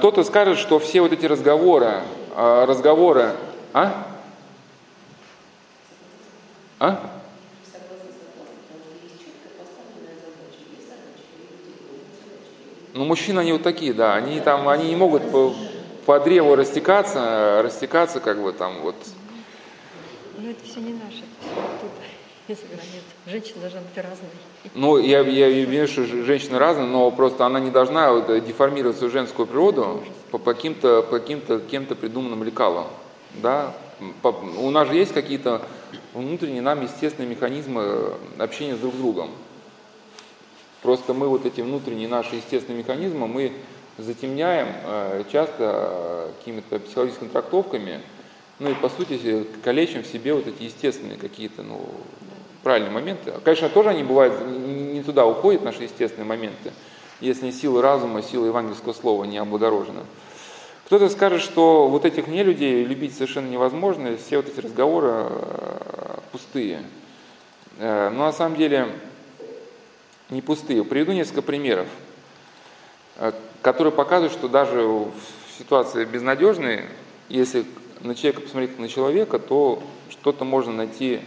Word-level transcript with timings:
Кто-то 0.00 0.24
скажет, 0.24 0.56
что 0.56 0.78
все 0.78 1.02
вот 1.02 1.12
эти 1.12 1.26
разговоры, 1.26 2.00
а, 2.34 2.64
разговоры, 2.64 3.34
а? 3.74 4.06
А? 6.78 7.10
Ну, 12.94 13.04
мужчины, 13.04 13.40
они 13.40 13.52
вот 13.52 13.62
такие, 13.62 13.92
да, 13.92 14.14
они 14.14 14.40
там, 14.40 14.70
они 14.70 14.88
не 14.88 14.96
могут 14.96 15.30
по, 15.30 15.52
по 16.06 16.18
древу 16.18 16.56
растекаться, 16.56 17.60
растекаться 17.62 18.20
как 18.20 18.42
бы 18.42 18.54
там 18.54 18.80
вот. 18.80 18.96
Ну, 20.38 20.48
это 20.48 20.64
все 20.64 20.80
не 20.80 20.94
наше, 20.94 21.24
это 21.42 21.86
если 22.50 22.66
нет. 22.66 23.04
Женщина 23.26 23.60
должна 23.60 23.80
быть 23.80 23.96
разной. 23.96 24.30
Ну, 24.74 24.98
я, 24.98 25.20
я 25.20 25.64
имею 25.64 25.86
что 25.88 26.04
женщина 26.04 26.58
разная, 26.58 26.86
но 26.86 27.10
просто 27.10 27.46
она 27.46 27.60
не 27.60 27.70
должна 27.70 28.12
вот, 28.12 28.26
деформировать 28.44 28.96
свою 28.96 29.12
женскую 29.12 29.46
природу 29.46 30.02
по, 30.30 30.38
по 30.38 30.54
каким-то, 30.54 31.02
по 31.02 31.18
каким-то 31.18 31.60
кем-то 31.60 31.94
придуманным 31.94 32.42
лекалам, 32.42 32.88
да. 33.34 33.74
По, 34.22 34.28
у 34.28 34.70
нас 34.70 34.88
же 34.88 34.94
есть 34.94 35.12
какие-то 35.12 35.62
внутренние 36.14 36.62
нам 36.62 36.82
естественные 36.82 37.30
механизмы 37.30 38.14
общения 38.38 38.74
с 38.74 38.78
друг 38.78 38.94
с 38.94 38.98
другом. 38.98 39.30
Просто 40.82 41.12
мы 41.12 41.28
вот 41.28 41.44
эти 41.44 41.60
внутренние 41.60 42.08
наши 42.08 42.36
естественные 42.36 42.82
механизмы, 42.82 43.28
мы 43.28 43.52
затемняем 43.98 44.68
э, 44.84 45.24
часто 45.30 45.54
э, 45.58 46.32
какими-то 46.38 46.78
психологическими 46.80 47.28
трактовками, 47.28 48.00
ну 48.60 48.70
и 48.70 48.74
по 48.74 48.88
сути 48.90 49.46
калечим 49.64 50.02
в 50.02 50.06
себе 50.06 50.34
вот 50.34 50.46
эти 50.46 50.64
естественные 50.64 51.16
какие-то, 51.16 51.62
ну, 51.62 51.80
правильные 52.62 52.92
моменты. 52.92 53.32
Конечно, 53.44 53.68
тоже 53.68 53.90
они 53.90 54.02
бывают, 54.02 54.46
не 54.46 55.02
туда 55.02 55.26
уходят 55.26 55.62
наши 55.62 55.84
естественные 55.84 56.26
моменты, 56.26 56.72
если 57.20 57.50
сила 57.50 57.82
разума, 57.82 58.22
сила 58.22 58.46
евангельского 58.46 58.92
слова 58.92 59.24
не 59.24 59.38
облагорожена. 59.38 60.04
Кто-то 60.86 61.08
скажет, 61.08 61.40
что 61.40 61.88
вот 61.88 62.04
этих 62.04 62.26
не 62.26 62.42
людей 62.42 62.84
любить 62.84 63.14
совершенно 63.14 63.48
невозможно, 63.48 64.16
все 64.16 64.38
вот 64.38 64.48
эти 64.48 64.58
разговоры 64.60 65.08
э, 65.10 66.18
пустые. 66.32 66.82
Но 67.78 68.10
на 68.10 68.32
самом 68.32 68.56
деле 68.56 68.88
не 70.30 70.42
пустые. 70.42 70.84
Приведу 70.84 71.12
несколько 71.12 71.42
примеров, 71.42 71.88
э, 73.16 73.32
которые 73.62 73.92
показывают, 73.92 74.32
что 74.32 74.48
даже 74.48 74.82
в 74.82 75.12
ситуации 75.58 76.04
безнадежной, 76.04 76.84
если 77.28 77.64
на 78.00 78.14
человека 78.14 78.42
посмотреть 78.42 78.78
на 78.78 78.88
человека, 78.88 79.38
то 79.38 79.82
что-то 80.08 80.44
можно 80.44 80.72
найти, 80.72 81.20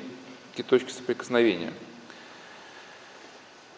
какие 0.53 0.65
точки 0.65 0.91
соприкосновения. 0.91 1.73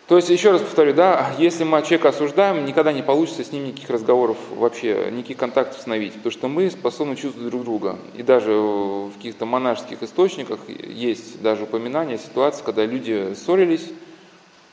То 0.08 0.18
есть, 0.18 0.30
еще 0.30 0.52
раз 0.52 0.62
повторю, 0.62 0.94
да, 0.94 1.34
если 1.40 1.64
мы 1.64 1.82
человека 1.82 2.10
осуждаем, 2.10 2.66
никогда 2.66 2.94
не 2.94 3.02
получится 3.02 3.44
с 3.44 3.52
ним 3.52 3.66
никаких 3.66 3.90
разговоров 3.90 4.38
вообще, 4.52 5.10
никаких 5.12 5.38
контактов 5.38 5.80
установить, 5.80 6.14
потому 6.14 6.32
что 6.32 6.48
мы 6.48 6.70
способны 6.70 7.16
чувствовать 7.16 7.50
друг 7.50 7.64
друга. 7.64 7.98
И 8.14 8.22
даже 8.22 8.52
в 8.52 9.14
каких-то 9.16 9.46
монашеских 9.46 10.04
источниках 10.04 10.60
есть 10.68 11.42
даже 11.42 11.64
упоминания 11.64 12.20
ситуации, 12.20 12.64
когда 12.64 12.86
люди 12.86 13.34
ссорились, 13.34 13.90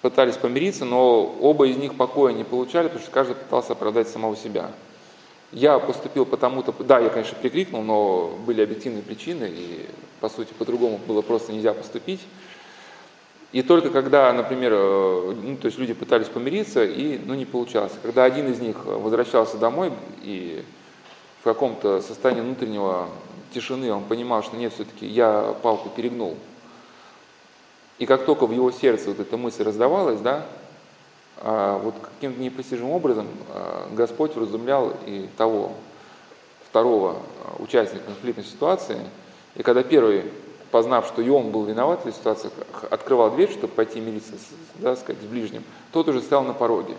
пытались 0.03 0.37
помириться, 0.37 0.85
но 0.85 1.23
оба 1.41 1.67
из 1.67 1.77
них 1.77 1.95
покоя 1.95 2.35
не 2.35 2.45
получали, 2.45 2.89
потому 2.89 3.03
что 3.03 3.13
каждый 3.13 3.37
пытался 3.37 3.73
оправдать 3.73 4.09
самого 4.09 4.37
себя. 4.37 4.71
Я 5.53 5.79
поступил 5.79 6.27
потому-то, 6.27 6.75
да, 6.81 6.99
я, 6.99 7.09
конечно, 7.09 7.39
прикрикнул, 7.41 7.83
но 7.83 8.37
были 8.45 8.63
объективные 8.63 9.03
причины, 9.03 9.49
и, 9.51 9.87
по 10.23 10.29
сути, 10.29 10.53
по-другому 10.53 11.01
было 11.09 11.21
просто 11.21 11.53
нельзя 11.53 11.75
поступить. 11.75 12.21
И 13.51 13.63
только 13.63 13.91
когда, 13.91 14.33
например, 14.33 14.73
э, 14.73 15.35
ну, 15.43 15.57
то 15.57 15.67
есть 15.67 15.79
люди 15.79 15.95
пытались 15.95 16.29
помириться, 16.29 16.85
и 16.85 17.19
ну, 17.19 17.35
не 17.35 17.45
получалось. 17.45 17.93
Когда 18.03 18.23
один 18.23 18.51
из 18.51 18.61
них 18.61 18.85
возвращался 18.85 19.59
домой 19.59 19.93
и 20.23 20.65
в 21.41 21.45
каком-то 21.45 22.01
состоянии 22.01 22.41
внутреннего 22.41 23.09
тишины 23.53 23.93
он 23.93 24.05
понимал, 24.05 24.45
что 24.45 24.57
нет, 24.57 24.73
все-таки 24.73 25.07
я 25.07 25.55
палку 25.61 25.91
перегнул, 25.91 26.37
и 27.99 28.07
как 28.07 28.25
только 28.25 28.47
в 28.47 28.53
его 28.53 28.71
сердце 28.71 29.09
вот 29.09 29.19
эта 29.19 29.37
мысль 29.37 29.65
раздавалась, 29.65 30.21
да, 30.21 30.47
а, 31.39 31.79
вот 31.79 31.95
каким-то 32.01 32.41
непостижимым 32.41 32.93
образом 32.93 33.27
а, 33.51 33.89
Господь 33.93 34.37
вразумлял 34.37 34.95
и 35.05 35.29
того, 35.37 35.73
второго 36.69 37.17
а, 37.45 37.63
участника 37.63 38.05
конфликтной 38.07 38.45
ситуации. 38.45 38.99
И 39.55 39.63
когда 39.63 39.83
первый, 39.83 40.25
познав, 40.71 41.07
что 41.07 41.23
и 41.23 41.29
он 41.29 41.51
был 41.51 41.65
виноват 41.65 42.01
в 42.01 42.09
этой 42.09 42.17
ситуации, 42.17 42.51
открывал 42.91 43.31
дверь, 43.31 43.51
чтобы 43.51 43.69
пойти 43.69 44.01
мириться 44.01 44.33
да, 44.77 44.97
сказать, 44.97 45.21
с 45.23 45.27
ближним, 45.27 45.65
тот 45.93 46.09
уже 46.09 46.21
стоял 46.21 46.45
на 46.45 46.55
пороге. 46.55 46.95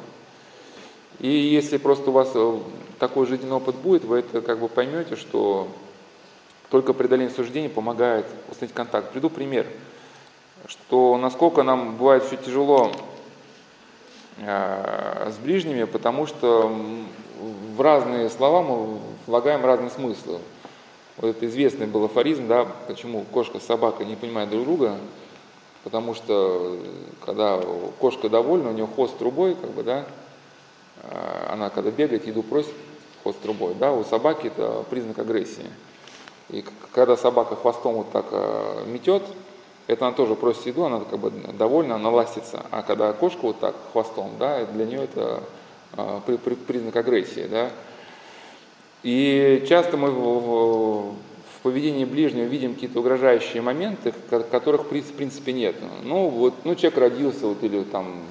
И 1.20 1.30
если 1.30 1.78
просто 1.78 2.10
у 2.10 2.14
вас 2.14 2.32
э, 2.34 2.60
такой 3.00 3.28
жизненный 3.28 3.56
опыт 3.56 3.76
будет, 3.76 4.04
вы 4.04 4.20
это 4.20 4.42
как 4.42 4.60
бы 4.60 4.68
поймете, 4.68 5.16
что 5.16 5.68
только 6.70 6.94
преодоление 6.94 7.34
суждений 7.34 7.70
помогает 7.70 8.26
установить 8.50 8.76
контакт. 8.76 9.12
Приду 9.12 9.30
пример 9.30 9.68
что 10.68 11.18
насколько 11.18 11.64
нам 11.64 11.98
бывает 11.98 12.24
все 12.24 12.38
тяжело 12.38 12.92
э, 14.38 15.32
с 15.32 15.38
ближними, 15.38 15.84
потому 15.84 16.26
что 16.26 16.74
в 17.76 17.82
разные 17.82 18.30
слова 18.30 18.62
мы 18.62 19.00
влагаем 19.28 19.66
разные 19.66 19.90
смыслы. 19.90 20.40
Вот 21.18 21.36
это 21.36 21.46
известный 21.46 21.86
был 21.86 22.06
афоризм, 22.06 22.48
да, 22.48 22.66
почему 22.88 23.24
кошка 23.32 23.60
с 23.60 23.66
собакой 23.66 24.06
не 24.08 24.16
понимают 24.16 24.50
друг 24.50 24.64
друга, 24.64 24.98
потому 25.84 26.16
что 26.16 26.80
когда 27.24 27.62
кошка 28.00 28.30
довольна, 28.30 28.70
у 28.70 28.74
нее 28.74 28.88
хвост 28.88 29.18
трубой, 29.18 29.56
как 29.56 29.70
бы, 29.72 29.84
да, 29.84 30.06
э, 31.04 31.48
она 31.52 31.70
когда 31.70 31.92
бегает, 31.92 32.26
еду 32.26 32.42
просит, 32.42 32.74
хвост 33.22 33.40
трубой, 33.42 33.76
да, 33.76 33.92
у 33.92 34.04
собаки 34.04 34.48
это 34.48 34.84
признак 34.90 35.20
агрессии. 35.20 35.70
И 36.50 36.66
когда 36.92 37.16
собака 37.16 37.56
хвостом 37.56 37.94
вот 37.94 38.12
так 38.12 38.26
э, 38.32 38.84
метет, 38.88 39.24
это 39.86 40.08
она 40.08 40.16
тоже 40.16 40.36
просит 40.36 40.66
еду, 40.66 40.86
она 40.86 41.02
как 41.02 41.20
бы 41.20 41.30
довольна, 41.30 41.96
она 41.96 42.10
ластится. 42.10 42.66
А 42.72 42.82
когда 42.82 43.14
кошка 43.14 43.42
вот 43.44 43.60
так 43.60 43.76
хвостом, 43.92 44.32
да, 44.40 44.66
для 44.66 44.86
нее 44.86 45.04
это 45.04 45.44
а, 45.96 46.22
при, 46.26 46.38
признак 46.38 46.96
агрессии, 46.96 47.48
да. 47.50 47.70
И 49.04 49.66
часто 49.68 49.98
мы 49.98 50.12
в, 50.12 51.14
поведении 51.64 52.04
ближнего 52.04 52.46
видим 52.46 52.74
какие-то 52.74 53.00
угрожающие 53.00 53.62
моменты, 53.62 54.14
которых 54.30 54.84
в 54.84 55.14
принципе 55.14 55.54
нет. 55.54 55.76
Ну 56.04 56.28
вот, 56.28 56.54
ну 56.66 56.76
человек 56.76 57.00
родился 57.00 57.48
вот 57.48 57.64
или 57.64 57.84
там 57.84 58.22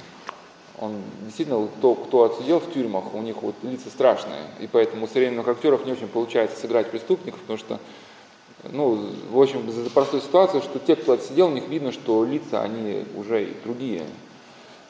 он 0.78 0.97
действительно, 1.25 1.66
кто, 1.78 1.94
кто 1.94 2.25
отсидел 2.25 2.61
в 2.61 2.72
тюрьмах, 2.72 3.15
у 3.15 3.22
них 3.22 3.43
вот 3.43 3.55
лица 3.62 3.88
страшные, 3.88 4.43
и 4.61 4.66
поэтому 4.66 5.05
у 5.05 5.09
современных 5.09 5.49
актеров 5.49 5.87
не 5.87 5.93
очень 5.93 6.09
получается 6.09 6.61
сыграть 6.61 6.91
преступников, 6.91 7.41
потому 7.41 7.59
что 7.59 7.78
ну, 8.71 9.11
в 9.31 9.41
общем, 9.41 9.71
за 9.71 9.91
простой 9.91 10.21
ситуации, 10.21 10.61
что 10.61 10.78
те, 10.78 10.94
кто 10.94 11.12
отсидел, 11.12 11.49
у 11.49 11.53
них 11.53 11.69
видно, 11.69 11.91
что 11.91 12.25
лица, 12.25 12.62
они 12.62 13.05
уже 13.16 13.49
другие. 13.65 14.03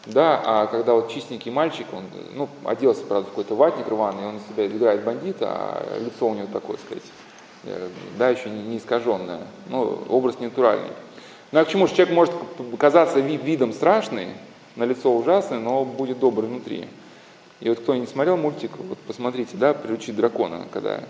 Да, 0.06 0.42
а 0.44 0.66
когда 0.66 0.94
вот 0.94 1.10
чистенький 1.10 1.52
мальчик, 1.52 1.86
он, 1.92 2.04
ну, 2.34 2.48
оделся, 2.64 3.02
правда, 3.04 3.26
в 3.26 3.30
какой-то 3.30 3.54
ватник 3.54 3.86
рваный, 3.86 4.26
он 4.26 4.38
из 4.38 4.42
себя 4.48 4.66
играет 4.66 5.04
бандита, 5.04 5.46
а 5.48 5.98
лицо 6.00 6.26
у 6.26 6.34
него 6.34 6.48
такое, 6.52 6.76
сказать, 6.78 7.04
э, 7.64 7.88
да, 8.18 8.28
еще 8.28 8.50
не, 8.50 8.62
не 8.62 8.78
искаженное, 8.78 9.42
ну, 9.68 10.02
образ 10.08 10.40
не 10.40 10.46
натуральный. 10.46 10.90
Ну, 11.52 11.60
а 11.60 11.64
к 11.64 11.68
чему 11.68 11.86
же 11.86 11.94
человек 11.94 12.14
может 12.14 12.34
казаться 12.78 13.20
вид, 13.20 13.44
видом 13.44 13.72
страшный, 13.72 14.28
на 14.74 14.84
лицо 14.84 15.14
ужасный, 15.14 15.60
но 15.60 15.84
будет 15.84 16.18
добрый 16.18 16.48
внутри. 16.48 16.88
И 17.60 17.68
вот 17.68 17.78
кто 17.78 17.94
не 17.94 18.06
смотрел 18.06 18.36
мультик, 18.36 18.72
вот 18.78 18.98
посмотрите, 19.06 19.56
да, 19.56 19.72
«Приручить 19.72 20.16
дракона», 20.16 20.66
когда 20.72 21.00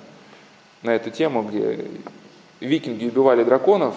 на 0.83 0.91
эту 0.91 1.11
тему, 1.11 1.45
где 1.45 1.87
викинги 2.61 3.07
убивали 3.07 3.45
драконов, 3.45 3.95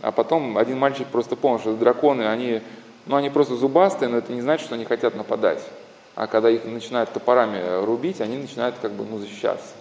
а 0.00 0.10
потом 0.10 0.58
один 0.58 0.78
мальчик 0.78 1.06
просто 1.06 1.36
понял, 1.36 1.58
что 1.60 1.76
драконы, 1.76 2.22
они, 2.22 2.62
ну, 3.08 3.16
они 3.16 3.30
просто 3.30 3.56
зубастые, 3.56 4.08
но 4.08 4.18
это 4.18 4.32
не 4.32 4.40
значит, 4.40 4.66
что 4.66 4.74
они 4.74 4.84
хотят 4.84 5.14
нападать. 5.14 5.62
А 6.14 6.26
когда 6.26 6.50
их 6.50 6.64
начинают 6.64 7.12
топорами 7.12 7.84
рубить, 7.84 8.20
они 8.20 8.36
начинают 8.36 8.76
как 8.80 8.92
бы 8.92 9.04
ну, 9.04 9.18
защищаться. 9.18 9.74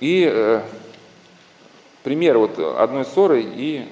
И 0.00 0.28
э, 0.30 0.62
пример 2.02 2.38
вот 2.38 2.58
одной 2.58 3.04
ссоры 3.04 3.42
и 3.44 3.88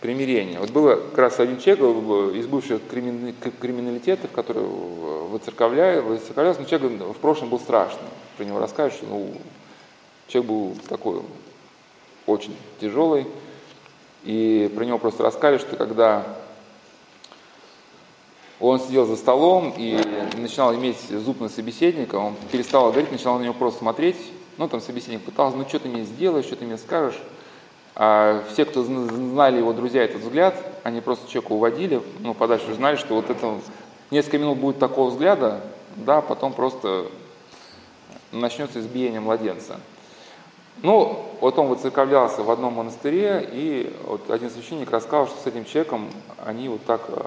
примирения. 0.00 0.58
Вот 0.58 0.70
было 0.70 0.96
как 0.96 1.18
раз 1.18 1.40
один 1.40 1.58
человек 1.58 2.34
из 2.34 2.46
бывших 2.46 2.80
криминалитетов, 2.88 4.30
который 4.30 4.62
выцерковлялся, 4.62 6.60
но 6.60 6.64
человек 6.64 7.02
в 7.02 7.20
прошлом 7.20 7.50
был 7.50 7.60
страшный. 7.60 8.08
Про 8.38 8.44
него 8.44 8.58
расскажешь, 8.58 9.00
ну, 9.02 9.34
Человек 10.30 10.48
был 10.48 10.76
такой 10.88 11.22
очень 12.24 12.56
тяжелый, 12.80 13.26
и 14.24 14.70
про 14.74 14.84
него 14.84 14.98
просто 14.98 15.22
рассказали, 15.22 15.58
что 15.58 15.76
когда 15.76 16.24
он 18.58 18.78
сидел 18.78 19.06
за 19.06 19.16
столом 19.16 19.72
и 19.76 19.98
начинал 20.36 20.74
иметь 20.74 20.98
зуб 21.08 21.40
на 21.40 21.48
собеседника, 21.48 22.16
он 22.16 22.34
перестал 22.52 22.90
говорить, 22.90 23.10
начинал 23.10 23.38
на 23.38 23.44
него 23.44 23.54
просто 23.54 23.78
смотреть, 23.80 24.18
ну 24.58 24.68
там 24.68 24.80
собеседник 24.80 25.22
пытался, 25.22 25.56
ну 25.56 25.66
что 25.66 25.78
ты 25.78 25.88
мне 25.88 26.04
сделаешь, 26.04 26.44
что 26.44 26.56
ты 26.56 26.66
мне 26.66 26.76
скажешь, 26.76 27.18
а 27.94 28.44
все, 28.52 28.66
кто 28.66 28.82
знали 28.82 29.58
его 29.58 29.72
друзья 29.72 30.04
этот 30.04 30.20
взгляд, 30.22 30.54
они 30.84 31.00
просто 31.00 31.30
человека 31.30 31.52
уводили, 31.52 32.02
ну 32.20 32.34
подальше 32.34 32.74
знали, 32.74 32.96
что 32.96 33.14
вот 33.14 33.30
это 33.30 33.58
несколько 34.10 34.38
минут 34.38 34.58
будет 34.58 34.78
такого 34.78 35.10
взгляда, 35.10 35.62
да, 35.96 36.20
потом 36.20 36.52
просто 36.52 37.06
начнется 38.32 38.80
избиение 38.80 39.20
младенца. 39.20 39.80
Ну, 40.82 41.26
вот 41.40 41.58
он 41.58 41.68
выцерковлялся 41.68 42.42
в 42.42 42.50
одном 42.50 42.74
монастыре, 42.74 43.46
и 43.52 43.94
вот 44.06 44.30
один 44.30 44.50
священник 44.50 44.90
рассказал, 44.90 45.26
что 45.26 45.38
с 45.40 45.46
этим 45.46 45.66
человеком 45.66 46.08
они 46.44 46.68
вот 46.68 46.84
так, 46.86 47.02
э, 47.08 47.20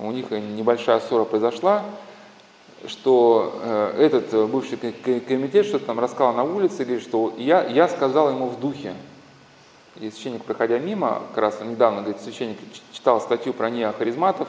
у 0.00 0.10
них 0.10 0.30
небольшая 0.30 0.98
ссора 0.98 1.24
произошла, 1.24 1.84
что 2.86 3.60
э, 3.62 4.06
этот 4.06 4.50
бывший 4.50 4.78
комитет 4.78 5.66
что-то 5.66 5.86
там 5.86 6.00
рассказал 6.00 6.32
на 6.32 6.42
улице, 6.42 6.84
говорит, 6.84 7.04
что 7.04 7.32
я, 7.38 7.64
я 7.66 7.88
сказал 7.88 8.30
ему 8.30 8.46
в 8.46 8.58
духе. 8.58 8.94
И 9.96 10.10
священник, 10.10 10.44
проходя 10.44 10.78
мимо, 10.78 11.22
как 11.34 11.38
раз 11.38 11.60
недавно, 11.60 12.02
говорит, 12.02 12.20
священник 12.22 12.58
читал 12.92 13.20
статью 13.20 13.52
про 13.52 13.70
неохаризматов, 13.70 14.48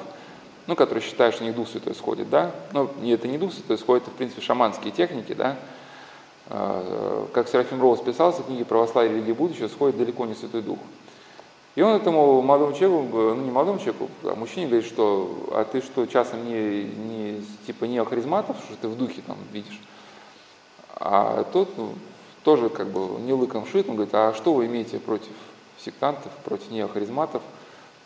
ну, 0.66 0.76
которые 0.76 1.04
считают, 1.04 1.36
что 1.36 1.44
них 1.44 1.56
Дух 1.56 1.68
Святой 1.68 1.94
сходит, 1.94 2.30
да, 2.30 2.52
но 2.72 2.90
это 3.04 3.28
не 3.28 3.38
Дух 3.38 3.54
Святой 3.54 3.78
сходит, 3.78 4.08
в 4.08 4.12
принципе, 4.12 4.42
шаманские 4.42 4.92
техники, 4.92 5.34
да, 5.34 5.58
как 7.34 7.48
Серафим 7.48 7.82
Роуз 7.82 8.02
писал, 8.02 8.32
в 8.32 8.46
книге 8.46 8.66
«Православие 8.66 9.14
и 9.14 9.16
религия 9.16 9.34
будущего» 9.34 9.68
сходит 9.70 9.98
далеко 9.98 10.26
не 10.26 10.34
Святой 10.34 10.62
Дух. 10.62 10.80
И 11.76 11.82
он 11.82 11.96
этому 11.96 12.42
молодому 12.42 12.74
человеку, 12.74 13.18
ну 13.18 13.36
не 13.36 13.52
молодому 13.52 13.80
человеку, 13.80 14.10
а 14.24 14.36
мужчине 14.36 14.68
говорит, 14.68 14.86
что 14.86 15.48
а 15.52 15.64
ты 15.64 15.82
что, 15.82 16.06
часом 16.06 16.46
не, 16.46 16.84
не 16.84 17.46
типа 17.66 17.86
не 17.86 18.04
харизматов, 18.04 18.58
что 18.66 18.76
ты 18.76 18.88
в 18.90 18.98
духе 18.98 19.22
там 19.26 19.38
видишь. 19.54 19.80
А 20.96 21.46
тот 21.54 21.70
ну, 21.78 21.94
тоже 22.44 22.68
как 22.68 22.88
бы 22.88 23.22
не 23.22 23.32
лыком 23.32 23.66
шит, 23.66 23.88
он 23.88 23.96
говорит, 23.96 24.14
а 24.14 24.34
что 24.34 24.54
вы 24.54 24.66
имеете 24.66 25.00
против 25.00 25.32
сектантов, 25.80 26.34
против 26.44 26.70
неохаризматов? 26.72 27.42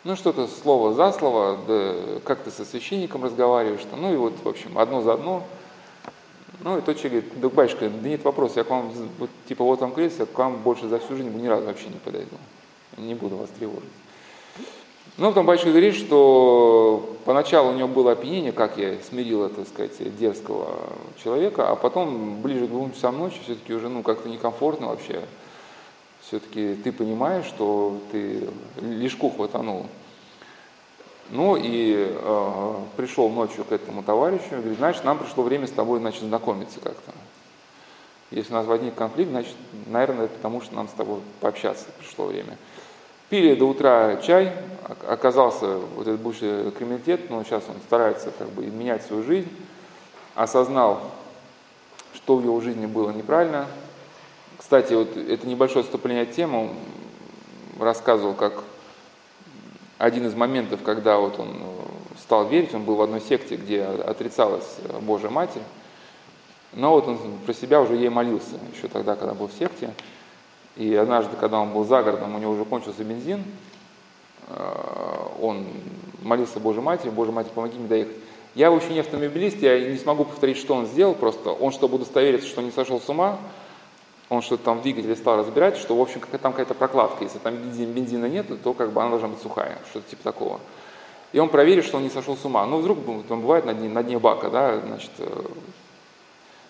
Ну, 0.04 0.14
что-то 0.14 0.46
слово 0.46 0.94
за 0.94 1.10
слово, 1.10 1.58
да, 1.66 1.94
как 2.24 2.38
ты 2.44 2.52
со 2.52 2.64
священником 2.64 3.24
разговариваешь, 3.24 3.82
там, 3.90 4.02
ну 4.02 4.14
и 4.14 4.16
вот, 4.16 4.34
в 4.44 4.48
общем, 4.48 4.78
одно 4.78 5.02
за 5.02 5.14
одно. 5.14 5.42
Ну, 6.60 6.78
и 6.78 6.80
тот 6.80 6.98
человек 6.98 7.24
говорит, 7.24 7.40
да, 7.40 7.48
батюшка, 7.48 7.90
да 7.90 8.08
нет 8.08 8.24
вопроса, 8.24 8.60
я 8.60 8.64
к 8.64 8.70
вам, 8.70 8.90
вот, 9.18 9.30
типа, 9.46 9.64
вот 9.64 9.80
вам 9.80 9.92
крест, 9.92 10.20
я 10.20 10.26
к 10.26 10.38
вам 10.38 10.56
больше 10.62 10.88
за 10.88 10.98
всю 10.98 11.16
жизнь 11.16 11.30
ни 11.30 11.46
разу 11.46 11.66
вообще 11.66 11.88
не 11.88 11.98
подойду 11.98 12.36
не 12.96 13.14
буду 13.14 13.36
вас 13.36 13.50
тревожить. 13.50 13.90
Но 15.18 15.28
потом 15.28 15.46
батюшка 15.46 15.70
говорит, 15.70 15.94
что 15.94 17.16
поначалу 17.24 17.70
у 17.70 17.74
него 17.74 17.88
было 17.88 18.12
опьянение, 18.12 18.52
как 18.52 18.76
я 18.76 18.96
смирил, 19.08 19.48
так 19.48 19.66
сказать, 19.66 20.18
дерзкого 20.18 20.76
человека, 21.22 21.70
а 21.70 21.76
потом 21.76 22.42
ближе 22.42 22.66
к 22.66 22.70
двум 22.70 22.92
часам 22.92 23.18
ночи 23.18 23.38
все-таки 23.42 23.72
уже 23.72 23.88
ну, 23.88 24.02
как-то 24.02 24.28
некомфортно 24.28 24.88
вообще. 24.88 25.22
Все-таки 26.20 26.74
ты 26.74 26.92
понимаешь, 26.92 27.46
что 27.46 27.98
ты 28.12 28.48
лишку 28.82 29.30
хватанул. 29.30 29.86
Ну 31.30 31.56
и 31.56 32.06
э, 32.08 32.74
пришел 32.96 33.28
ночью 33.28 33.64
к 33.64 33.72
этому 33.72 34.02
товарищу, 34.02 34.44
говорит, 34.50 34.78
значит, 34.78 35.04
нам 35.04 35.18
пришло 35.18 35.42
время 35.42 35.66
с 35.66 35.72
тобой, 35.72 35.98
значит, 35.98 36.22
знакомиться 36.22 36.78
как-то. 36.80 37.12
Если 38.30 38.52
у 38.52 38.56
нас 38.56 38.66
возник 38.66 38.94
конфликт, 38.94 39.30
значит, 39.30 39.54
наверное, 39.86 40.26
это 40.26 40.34
потому, 40.34 40.60
что 40.60 40.74
нам 40.74 40.88
с 40.88 40.92
тобой 40.92 41.20
пообщаться 41.40 41.86
пришло 41.98 42.26
время. 42.26 42.56
Пили 43.28 43.54
до 43.54 43.66
утра 43.66 44.16
чай, 44.16 44.52
оказался 45.08 45.78
вот 45.96 46.06
этот 46.06 46.20
бывший 46.20 46.70
криминалитет, 46.70 47.28
но 47.28 47.42
сейчас 47.42 47.64
он 47.68 47.74
старается 47.86 48.30
как 48.30 48.48
бы 48.50 48.64
менять 48.66 49.04
свою 49.04 49.24
жизнь, 49.24 49.50
осознал, 50.36 51.00
что 52.14 52.36
в 52.36 52.44
его 52.44 52.60
жизни 52.60 52.86
было 52.86 53.10
неправильно. 53.10 53.66
Кстати, 54.58 54.94
вот 54.94 55.16
это 55.16 55.46
небольшое 55.46 55.82
отступление 55.82 56.22
от 56.22 56.32
темы, 56.32 56.70
рассказывал, 57.80 58.34
как 58.34 58.62
один 59.98 60.26
из 60.26 60.34
моментов, 60.34 60.82
когда 60.82 61.18
вот 61.18 61.38
он 61.38 61.56
стал 62.18 62.48
верить, 62.48 62.74
он 62.74 62.84
был 62.84 62.96
в 62.96 63.02
одной 63.02 63.20
секте, 63.20 63.56
где 63.56 63.82
отрицалась 63.82 64.76
Божья 65.00 65.30
Матерь, 65.30 65.62
но 66.72 66.90
вот 66.90 67.08
он 67.08 67.18
про 67.44 67.54
себя 67.54 67.80
уже 67.80 67.94
ей 67.94 68.10
молился, 68.10 68.56
еще 68.76 68.88
тогда, 68.88 69.16
когда 69.16 69.34
был 69.34 69.48
в 69.48 69.52
секте. 69.52 69.94
И 70.76 70.94
однажды, 70.94 71.36
когда 71.40 71.58
он 71.58 71.72
был 71.72 71.84
за 71.84 72.02
городом, 72.02 72.34
у 72.34 72.38
него 72.38 72.52
уже 72.52 72.66
кончился 72.66 73.02
бензин, 73.02 73.42
э, 74.48 75.28
он 75.40 75.64
молился 76.22 76.60
Божьей 76.60 76.82
Матери, 76.82 77.08
Божья 77.08 77.32
Матерь, 77.32 77.52
помоги 77.52 77.78
мне 77.78 77.88
доехать. 77.88 78.16
Я 78.54 78.70
вообще 78.70 78.92
не 78.92 79.00
автомобилист, 79.00 79.56
я 79.62 79.88
не 79.90 79.96
смогу 79.96 80.24
повторить, 80.24 80.58
что 80.58 80.74
он 80.74 80.86
сделал, 80.86 81.14
просто 81.14 81.50
он, 81.50 81.72
чтобы 81.72 81.96
удостовериться, 81.96 82.46
что 82.46 82.60
не 82.60 82.70
сошел 82.70 83.00
с 83.00 83.08
ума, 83.08 83.38
он 84.28 84.42
что-то 84.42 84.64
там 84.64 84.78
в 84.78 84.82
двигателе 84.82 85.14
стал 85.14 85.38
разбирать, 85.38 85.76
что, 85.76 85.96
в 85.96 86.00
общем, 86.00 86.20
там 86.20 86.52
какая-то 86.52 86.74
прокладка, 86.74 87.24
если 87.24 87.38
там 87.38 87.54
бензин, 87.54 87.92
бензина 87.92 88.26
нет, 88.26 88.46
то 88.62 88.72
как 88.72 88.92
бы 88.92 89.00
она 89.00 89.10
должна 89.10 89.28
быть 89.28 89.40
сухая, 89.40 89.78
что-то 89.90 90.10
типа 90.10 90.22
такого. 90.24 90.60
И 91.32 91.38
он 91.38 91.48
проверит, 91.48 91.84
что 91.84 91.98
он 91.98 92.02
не 92.02 92.10
сошел 92.10 92.36
с 92.36 92.44
ума. 92.44 92.64
Ну, 92.66 92.78
вдруг 92.78 92.98
там 93.28 93.42
бывает 93.42 93.66
на 93.66 93.74
дне, 93.74 93.88
на 93.88 94.02
дне 94.02 94.18
бака, 94.18 94.50
да, 94.50 94.80
значит, 94.80 95.10
э, 95.18 95.44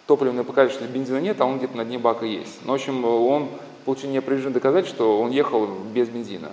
топливный 0.06 0.44
показатель, 0.44 0.76
что 0.76 0.86
бензина 0.86 1.20
нет, 1.20 1.40
а 1.40 1.46
он 1.46 1.58
где-то 1.58 1.76
на 1.76 1.84
дне 1.84 1.98
бака 1.98 2.26
есть. 2.26 2.64
Ну, 2.64 2.72
в 2.72 2.74
общем, 2.74 3.04
он 3.04 3.48
получил 3.84 4.10
неопровержимое 4.10 4.54
доказать, 4.54 4.86
что 4.86 5.20
он 5.20 5.30
ехал 5.30 5.66
без 5.66 6.08
бензина. 6.08 6.52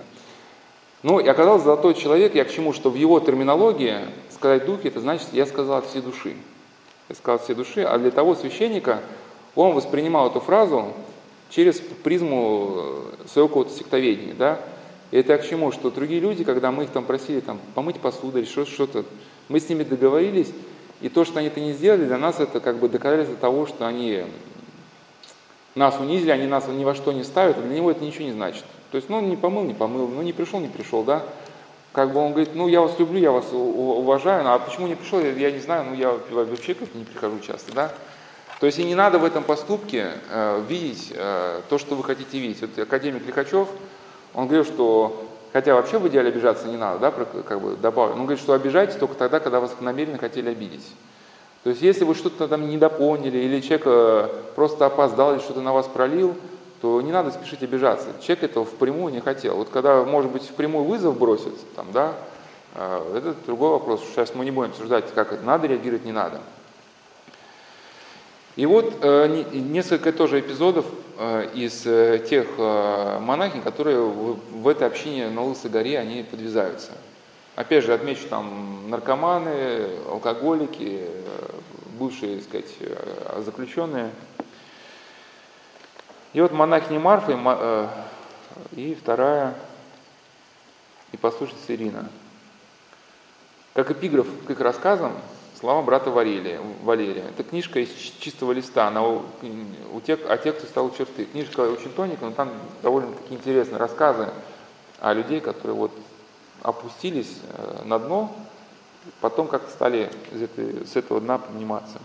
Ну, 1.02 1.18
и 1.18 1.28
оказался 1.28 1.66
золотой 1.66 1.94
человек, 1.94 2.34
я 2.34 2.44
к 2.44 2.50
чему, 2.50 2.72
что 2.72 2.88
в 2.88 2.94
его 2.94 3.20
терминологии 3.20 3.98
сказать 4.30 4.64
духе, 4.64 4.88
это 4.88 5.00
значит, 5.00 5.28
я 5.32 5.44
сказал 5.44 5.78
от 5.78 5.86
всей 5.86 6.00
души. 6.00 6.36
Я 7.10 7.14
сказал 7.14 7.36
от 7.36 7.42
всей 7.42 7.54
души, 7.54 7.82
а 7.82 7.98
для 7.98 8.10
того 8.10 8.34
священника 8.34 9.00
он 9.54 9.74
воспринимал 9.74 10.30
эту 10.30 10.40
фразу 10.40 10.92
через 11.50 11.80
призму 12.02 12.74
э, 13.22 13.28
своего 13.28 13.48
какого-то 13.48 13.72
сектоведения, 13.72 14.34
да. 14.34 14.60
И 15.10 15.16
это 15.18 15.38
к 15.38 15.48
чему, 15.48 15.70
что 15.70 15.90
другие 15.90 16.20
люди, 16.20 16.42
когда 16.42 16.72
мы 16.72 16.84
их 16.84 16.90
там 16.90 17.04
просили 17.04 17.40
там, 17.40 17.60
помыть 17.74 18.00
посуду 18.00 18.38
или 18.38 18.46
что-то, 18.46 19.04
мы 19.48 19.60
с 19.60 19.68
ними 19.68 19.84
договорились, 19.84 20.50
и 21.00 21.08
то, 21.08 21.24
что 21.24 21.38
они 21.38 21.48
это 21.48 21.60
не 21.60 21.72
сделали, 21.72 22.06
для 22.06 22.18
нас 22.18 22.40
это 22.40 22.60
как 22.60 22.78
бы 22.78 22.88
доказательство 22.88 23.36
того, 23.36 23.66
что 23.66 23.86
они 23.86 24.24
нас 25.74 25.98
унизили, 25.98 26.30
они 26.30 26.46
нас 26.46 26.66
ни 26.68 26.84
во 26.84 26.94
что 26.94 27.12
не 27.12 27.24
ставят, 27.24 27.58
а 27.58 27.62
для 27.62 27.76
него 27.76 27.90
это 27.90 28.02
ничего 28.02 28.24
не 28.24 28.32
значит. 28.32 28.64
То 28.90 28.96
есть, 28.96 29.08
ну, 29.08 29.20
не 29.20 29.36
помыл, 29.36 29.64
не 29.64 29.74
помыл, 29.74 30.08
ну, 30.08 30.22
не 30.22 30.32
пришел, 30.32 30.60
не 30.60 30.68
пришел, 30.68 31.02
да. 31.02 31.22
Как 31.92 32.12
бы 32.12 32.20
он 32.20 32.32
говорит, 32.32 32.54
ну, 32.54 32.68
я 32.68 32.80
вас 32.80 32.98
люблю, 32.98 33.18
я 33.20 33.30
вас 33.30 33.46
уважаю, 33.52 34.48
а 34.48 34.58
почему 34.58 34.86
не 34.86 34.94
пришел, 34.94 35.20
я 35.20 35.50
не 35.50 35.60
знаю, 35.60 35.84
ну, 35.90 35.94
я 35.94 36.16
вообще 36.30 36.74
как 36.74 36.92
не 36.94 37.04
прихожу 37.04 37.38
часто, 37.40 37.72
да. 37.72 37.92
То 38.64 38.68
есть, 38.68 38.78
и 38.78 38.84
не 38.84 38.94
надо 38.94 39.18
в 39.18 39.26
этом 39.26 39.44
поступке 39.44 40.12
э, 40.30 40.62
видеть 40.66 41.12
э, 41.14 41.60
то, 41.68 41.76
что 41.76 41.96
вы 41.96 42.02
хотите 42.02 42.38
видеть. 42.38 42.62
Вот 42.62 42.78
академик 42.78 43.26
Лихачев, 43.26 43.68
он 44.32 44.46
говорил, 44.46 44.64
что, 44.64 45.26
хотя 45.52 45.74
вообще 45.74 45.98
в 45.98 46.08
идеале 46.08 46.30
обижаться 46.30 46.66
не 46.66 46.78
надо, 46.78 46.98
да, 46.98 47.10
как 47.10 47.60
бы 47.60 47.76
добавлю, 47.76 48.14
он 48.14 48.22
говорит, 48.22 48.42
что 48.42 48.54
обижайтесь 48.54 48.96
только 48.96 49.16
тогда, 49.16 49.38
когда 49.38 49.60
вас 49.60 49.76
намеренно 49.80 50.16
хотели 50.16 50.48
обидеть. 50.48 50.86
То 51.62 51.68
есть 51.68 51.82
если 51.82 52.04
вы 52.04 52.14
что-то 52.14 52.48
там 52.48 52.70
недопоняли, 52.70 53.36
или 53.36 53.60
человек 53.60 53.82
э, 53.84 54.28
просто 54.54 54.86
опоздал, 54.86 55.34
или 55.34 55.40
что-то 55.40 55.60
на 55.60 55.74
вас 55.74 55.86
пролил, 55.86 56.34
то 56.80 57.02
не 57.02 57.12
надо 57.12 57.32
спешить 57.32 57.62
обижаться. 57.62 58.06
Человек 58.22 58.44
этого 58.44 58.64
впрямую 58.64 59.12
не 59.12 59.20
хотел. 59.20 59.56
Вот 59.56 59.68
когда, 59.68 60.04
может 60.04 60.30
быть, 60.30 60.44
впрямую 60.44 60.86
вызов 60.86 61.18
бросит, 61.18 61.52
там, 61.76 61.88
да, 61.92 62.14
э, 62.76 63.18
это 63.18 63.34
другой 63.44 63.72
вопрос. 63.72 64.00
Сейчас 64.14 64.34
мы 64.34 64.46
не 64.46 64.50
будем 64.50 64.70
обсуждать, 64.70 65.12
как 65.14 65.34
это 65.34 65.44
надо 65.44 65.66
реагировать, 65.66 66.06
не 66.06 66.12
надо. 66.12 66.40
И 68.56 68.66
вот 68.66 68.98
э, 69.02 69.44
несколько 69.52 70.12
тоже 70.12 70.38
эпизодов 70.38 70.86
э, 71.18 71.50
из 71.54 71.84
э, 71.86 72.24
тех 72.28 72.46
э, 72.56 73.18
монахинь, 73.18 73.62
которые 73.62 74.00
в, 74.00 74.38
в 74.62 74.68
этой 74.68 74.86
общине 74.86 75.28
на 75.28 75.42
Лысой 75.42 75.70
горе, 75.70 75.98
они 75.98 76.22
подвязаются. 76.22 76.92
Опять 77.56 77.84
же, 77.84 77.92
отмечу 77.92 78.28
там 78.28 78.88
наркоманы, 78.90 79.88
алкоголики, 80.08 81.02
бывшие, 81.98 82.36
так 82.36 82.44
сказать, 82.44 82.74
э, 82.78 83.42
заключенные. 83.44 84.10
И 86.32 86.40
вот 86.40 86.52
монахиня 86.52 87.00
Марфа 87.00 87.32
и, 87.32 87.36
э, 87.36 87.88
и 88.72 88.94
вторая, 88.94 89.54
и 91.10 91.16
послушница 91.16 91.74
Ирина. 91.74 92.08
Как 93.72 93.90
эпиграф 93.90 94.28
к 94.46 94.50
их 94.50 94.60
рассказам, 94.60 95.12
слова 95.64 95.80
брата 95.80 96.10
Валерия. 96.10 96.60
Валерия. 96.82 97.24
Это 97.30 97.42
книжка 97.42 97.80
из 97.80 97.88
чистого 98.20 98.52
листа, 98.52 98.86
она 98.86 99.02
у, 99.02 99.22
у 99.94 100.00
тех, 100.02 100.20
а 100.28 100.36
тексту 100.36 100.66
стал 100.66 100.92
черты. 100.94 101.24
Книжка 101.24 101.60
очень 101.60 101.90
тоненькая, 101.90 102.28
но 102.28 102.34
там 102.34 102.50
довольно 102.82 103.12
таки 103.12 103.32
интересные 103.32 103.78
рассказы 103.78 104.28
о 105.00 105.14
людей, 105.14 105.40
которые 105.40 105.74
вот 105.74 105.90
опустились 106.60 107.38
э, 107.48 107.82
на 107.86 107.98
дно, 107.98 108.30
потом 109.22 109.48
как-то 109.48 109.70
стали 109.70 110.10
из 110.34 110.42
этой, 110.42 110.86
с 110.86 110.96
этого 110.96 111.18
дна 111.18 111.38
подниматься. 111.38 111.98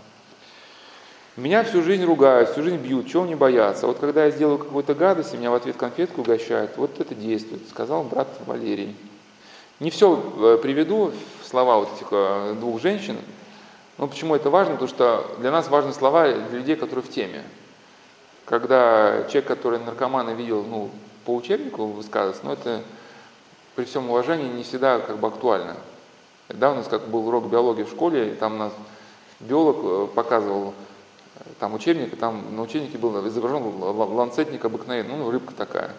Меня 1.36 1.62
всю 1.62 1.82
жизнь 1.82 2.04
ругают, 2.06 2.48
всю 2.48 2.62
жизнь 2.62 2.78
бьют, 2.78 3.08
чего 3.08 3.26
не 3.26 3.34
бояться. 3.34 3.86
Вот 3.86 3.98
когда 3.98 4.24
я 4.24 4.30
сделаю 4.30 4.56
какую-то 4.56 4.94
гадость, 4.94 5.34
и 5.34 5.36
меня 5.36 5.50
в 5.50 5.54
ответ 5.54 5.76
конфетку 5.76 6.22
угощают, 6.22 6.78
вот 6.78 6.98
это 6.98 7.14
действует, 7.14 7.68
сказал 7.68 8.04
брат 8.04 8.28
Валерий. 8.46 8.96
Не 9.80 9.90
все 9.90 10.18
э, 10.38 10.58
приведу 10.62 11.12
слова 11.44 11.76
вот 11.76 11.90
этих 11.94 12.08
э, 12.10 12.54
двух 12.58 12.80
женщин, 12.80 13.18
но 14.00 14.08
почему 14.08 14.34
это 14.34 14.48
важно? 14.48 14.72
Потому 14.72 14.88
что 14.88 15.30
для 15.40 15.50
нас 15.50 15.68
важны 15.68 15.92
слова 15.92 16.26
для 16.32 16.58
людей, 16.58 16.74
которые 16.74 17.04
в 17.04 17.10
теме. 17.10 17.44
Когда 18.46 19.24
человек, 19.24 19.46
который 19.46 19.78
наркомана 19.78 20.30
видел, 20.30 20.64
ну, 20.64 20.90
по 21.26 21.34
учебнику 21.34 21.84
высказывается, 21.84 22.46
но 22.46 22.54
это 22.54 22.80
при 23.76 23.84
всем 23.84 24.08
уважении 24.08 24.50
не 24.50 24.62
всегда 24.62 25.00
как 25.00 25.18
бы 25.18 25.28
актуально. 25.28 25.76
Да, 26.48 26.72
у 26.72 26.76
нас 26.76 26.88
как 26.88 27.08
был 27.08 27.28
урок 27.28 27.50
биологии 27.50 27.82
в 27.82 27.90
школе, 27.90 28.32
и 28.32 28.34
там 28.34 28.56
нас 28.56 28.72
биолог 29.38 29.76
э, 29.82 30.14
показывал 30.14 30.72
там 31.58 31.74
учебник, 31.74 32.18
там 32.18 32.56
на 32.56 32.62
учебнике 32.62 32.96
был 32.96 33.28
изображен 33.28 33.62
ланцетник 33.82 34.64
обыкновенный, 34.64 35.14
ну, 35.14 35.30
рыбка 35.30 35.52
такая. 35.54 35.90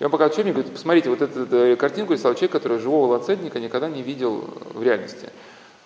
И 0.00 0.04
он 0.04 0.10
показал 0.10 0.32
учебник, 0.32 0.54
говорит, 0.54 0.72
посмотрите, 0.72 1.08
вот 1.08 1.22
эту, 1.22 1.44
эту 1.44 1.76
картинку 1.80 2.14
рисовал 2.14 2.34
человек, 2.34 2.50
который 2.50 2.78
живого 2.80 3.12
ланцетника 3.12 3.60
никогда 3.60 3.88
не 3.88 4.02
видел 4.02 4.44
в 4.74 4.82
реальности. 4.82 5.30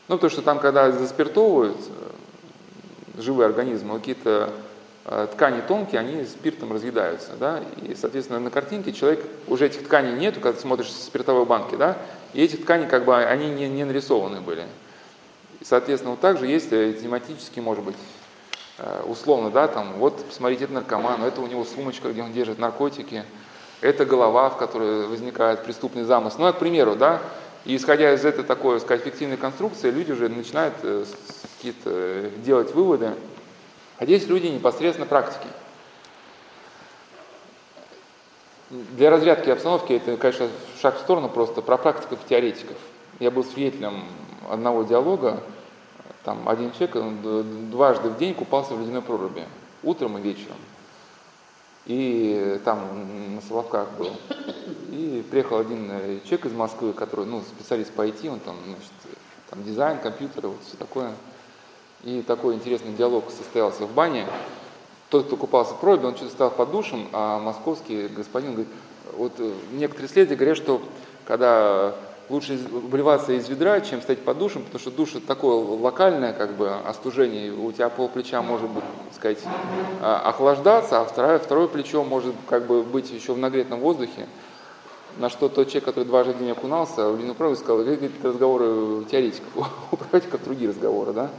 Ну, 0.09 0.15
потому 0.17 0.31
что 0.31 0.41
там, 0.41 0.59
когда 0.59 0.91
заспиртовывают 0.91 1.77
э, 1.77 3.21
живые 3.21 3.47
организмы, 3.47 3.99
какие-то 3.99 4.51
э, 5.05 5.27
ткани 5.33 5.61
тонкие, 5.61 6.01
они 6.01 6.25
спиртом 6.25 6.73
разъедаются, 6.73 7.33
да, 7.39 7.61
и, 7.83 7.95
соответственно, 7.95 8.41
на 8.41 8.51
картинке 8.51 8.95
человек, 8.95 9.23
уже 9.49 9.67
этих 9.67 9.85
тканей 9.85 10.13
нету, 10.19 10.41
когда 10.41 10.57
ты 10.57 10.63
смотришь 10.63 10.87
в 10.87 11.03
спиртовой 11.03 11.45
банке, 11.45 11.77
да, 11.77 11.99
и 12.33 12.43
эти 12.43 12.57
ткани, 12.57 12.87
как 12.87 13.05
бы, 13.05 13.17
они 13.17 13.51
не, 13.51 13.69
не 13.69 13.85
нарисованы 13.85 14.41
были. 14.41 14.65
И, 15.61 15.65
соответственно, 15.67 16.13
вот 16.13 16.21
также 16.21 16.47
есть 16.47 16.73
э, 16.73 16.95
тематически, 16.95 17.61
может 17.61 17.85
быть, 17.85 17.97
условно, 19.07 19.51
да, 19.51 19.67
там, 19.67 19.95
вот, 19.95 20.25
посмотрите, 20.25 20.65
это 20.65 20.73
наркоман, 20.73 21.25
это 21.25 21.41
у 21.41 21.49
него 21.49 21.65
сумочка, 21.65 22.13
где 22.13 22.23
он 22.23 22.33
держит 22.33 22.61
наркотики, 22.61 23.25
это 23.81 24.05
голова, 24.05 24.51
в 24.51 24.57
которой 24.57 25.09
возникает 25.09 25.65
преступный 25.65 26.05
замысел. 26.05 26.39
Ну, 26.39 26.53
к 26.53 26.59
примеру, 26.59 26.95
да, 26.95 27.21
и 27.69 27.77
исходя 27.77 28.15
из 28.15 28.25
этой 28.25 28.45
такой, 28.45 28.81
сказать, 28.81 29.05
фиктивной 29.05 29.37
конструкции, 29.37 29.91
люди 29.91 30.11
уже 30.11 30.31
начинают 30.31 30.73
э, 30.83 31.05
какие-то 31.59 31.91
э, 31.93 32.31
делать 32.39 32.75
выводы. 32.75 33.13
А 33.99 34.07
здесь 34.07 34.27
люди 34.27 34.47
непосредственно 34.47 35.07
практики. 35.07 35.47
Для 38.71 39.11
разрядки 39.11 39.51
обстановки 39.51 39.93
это, 39.93 40.17
конечно, 40.17 40.49
шаг 40.81 40.97
в 40.97 41.01
сторону 41.01 41.29
просто 41.29 41.61
про 41.61 41.77
практиков 41.77 42.19
теоретиков. 42.27 42.79
Я 43.19 43.31
был 43.31 43.45
свидетелем 43.45 44.03
одного 44.49 44.85
диалога, 44.85 45.43
там 46.25 46.49
один 46.49 46.73
человек 46.73 46.97
он 46.97 47.71
дважды 47.71 48.09
в 48.09 48.17
день 48.17 48.33
купался 48.33 48.75
в 48.75 48.81
ледяной 48.81 49.03
проруби, 49.03 49.45
утром 49.83 50.17
и 50.17 50.23
вечером. 50.23 50.57
И 51.89 52.61
там 52.65 53.35
на 53.35 53.41
Соловках 53.41 53.89
был. 53.99 54.13
И 54.91 55.25
приехал 55.31 55.59
один 55.59 55.89
э, 55.91 56.21
человек 56.25 56.47
из 56.47 56.53
Москвы, 56.53 56.93
который, 56.93 57.25
ну, 57.25 57.41
специалист 57.41 57.91
по 57.93 58.07
IT, 58.07 58.29
он 58.29 58.41
там, 58.41 58.57
значит, 58.67 58.93
там 59.49 59.65
дизайн, 59.65 59.99
компьютеры, 59.99 60.49
вот 60.49 60.59
все 60.67 60.77
такое. 60.77 61.13
И 62.05 62.23
такой 62.23 62.55
интересный 62.55 62.93
диалог 62.93 63.31
состоялся 63.31 63.87
в 63.87 63.93
бане. 63.95 64.27
Тот, 65.09 65.27
кто 65.27 65.37
купался 65.37 65.75
в 65.75 65.81
проруби, 65.81 66.05
он 66.05 66.17
что-то 66.17 66.33
стал 66.33 66.51
под 66.51 66.71
душем, 66.71 67.09
а 67.13 67.39
московский 67.39 68.09
господин 68.09 68.53
говорит, 68.53 68.73
вот 69.17 69.33
э, 69.39 69.51
некоторые 69.73 70.11
исследователи 70.11 70.37
говорят, 70.37 70.59
что 70.59 70.83
когда 71.27 71.95
лучше 72.29 72.59
вливаться 72.71 73.33
из 73.33 73.49
ведра, 73.49 73.81
чем 73.81 74.03
стоять 74.03 74.21
под 74.21 74.39
душем, 74.39 74.63
потому 74.63 74.81
что 74.81 74.91
душ 74.91 75.15
это 75.15 75.27
такое 75.27 75.55
локальное 75.55 76.33
как 76.33 76.53
бы 76.53 76.71
остужение, 76.71 77.53
у 77.53 77.73
тебя 77.73 77.89
пол 77.89 78.09
плеча 78.09 78.43
может 78.43 78.69
быть, 78.69 78.85
сказать, 79.15 79.39
а, 80.03 80.21
охлаждаться, 80.27 81.01
а 81.01 81.05
второе, 81.05 81.39
второе 81.39 81.69
плечо 81.69 82.05
может 82.05 82.35
как 82.49 82.67
бы 82.67 82.83
быть 82.83 83.11
еще 83.11 83.33
в 83.33 83.39
нагретом 83.39 83.81
воздухе. 83.81 84.27
На 85.17 85.31
что 85.31 85.49
тот 85.49 85.69
человек, 85.69 85.87
который 85.87 86.05
дважды 86.05 86.33
в 86.35 86.39
день 86.39 86.51
окунался, 86.51 87.09
в 87.09 87.17
длину 87.17 87.35
правую 87.35 87.57
сказал, 87.57 87.81
это 87.81 88.09
разговоры 88.23 89.05
теоретиков, 89.07 89.51
у 89.91 89.97
практиков 89.97 90.45
другие 90.45 90.71
разговоры, 90.71 91.13
да. 91.13 91.31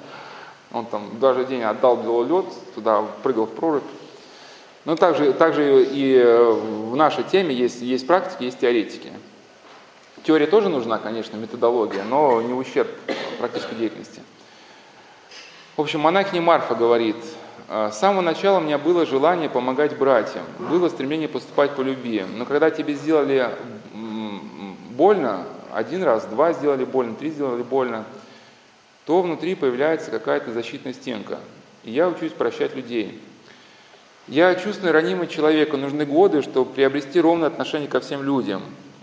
Он 0.72 0.86
там 0.86 1.04
дважды 1.20 1.44
в 1.44 1.48
день 1.48 1.64
отдал 1.64 1.98
белый 1.98 2.28
лед, 2.28 2.46
туда 2.76 3.04
прыгал 3.24 3.46
в 3.46 3.52
прорубь. 3.52 3.84
Но 4.86 4.96
также, 4.96 5.34
также 5.34 5.84
и 5.84 6.22
в 6.22 6.96
нашей 6.96 7.24
теме 7.24 7.54
есть, 7.54 7.82
есть 7.82 8.08
практики, 8.08 8.44
есть 8.44 8.60
теоретики. 8.60 9.12
Теория 10.24 10.48
тоже 10.48 10.70
нужна, 10.70 10.98
конечно, 10.98 11.38
методология, 11.38 12.04
но 12.04 12.42
не 12.42 12.54
ущерб 12.54 12.90
практической 13.40 13.76
деятельности. 13.76 14.22
В 15.78 15.82
общем, 15.82 16.02
монахиня 16.02 16.42
Марфа 16.42 16.76
говорит, 16.76 17.16
«С 17.70 17.98
самого 17.98 18.22
начала 18.22 18.58
у 18.58 18.62
меня 18.62 18.78
было 18.78 19.06
желание 19.06 19.50
помогать 19.50 19.98
братьям, 19.98 20.44
было 20.58 20.90
стремление 20.90 21.30
поступать 21.30 21.76
по 21.76 21.82
любви, 21.82 22.26
но 22.36 22.46
когда 22.46 22.70
тебе 22.70 22.96
сделали 22.96 23.50
больно, 24.92 25.46
один 25.72 26.04
раз, 26.04 26.26
два 26.26 26.52
сделали 26.52 26.84
больно, 26.84 27.16
три 27.16 27.30
сделали 27.30 27.64
больно, 27.64 28.04
то 29.06 29.22
внутри 29.22 29.56
появляется 29.56 30.12
какая-то 30.12 30.52
защитная 30.52 30.94
стенка. 30.94 31.40
И 31.84 31.92
я 31.92 32.10
учусь 32.10 32.34
прощать 32.34 32.76
людей. 32.76 33.22
Я 34.28 34.54
чувствую 34.56 34.92
ранимый 34.92 35.28
человек, 35.28 35.74
нужны 35.74 36.06
годы, 36.06 36.42
чтобы 36.42 36.72
приобрести 36.72 37.22
ровное 37.22 37.48
отношение 37.48 37.88
ко 37.88 38.00
всем 38.02 38.22
людям. 38.22 38.62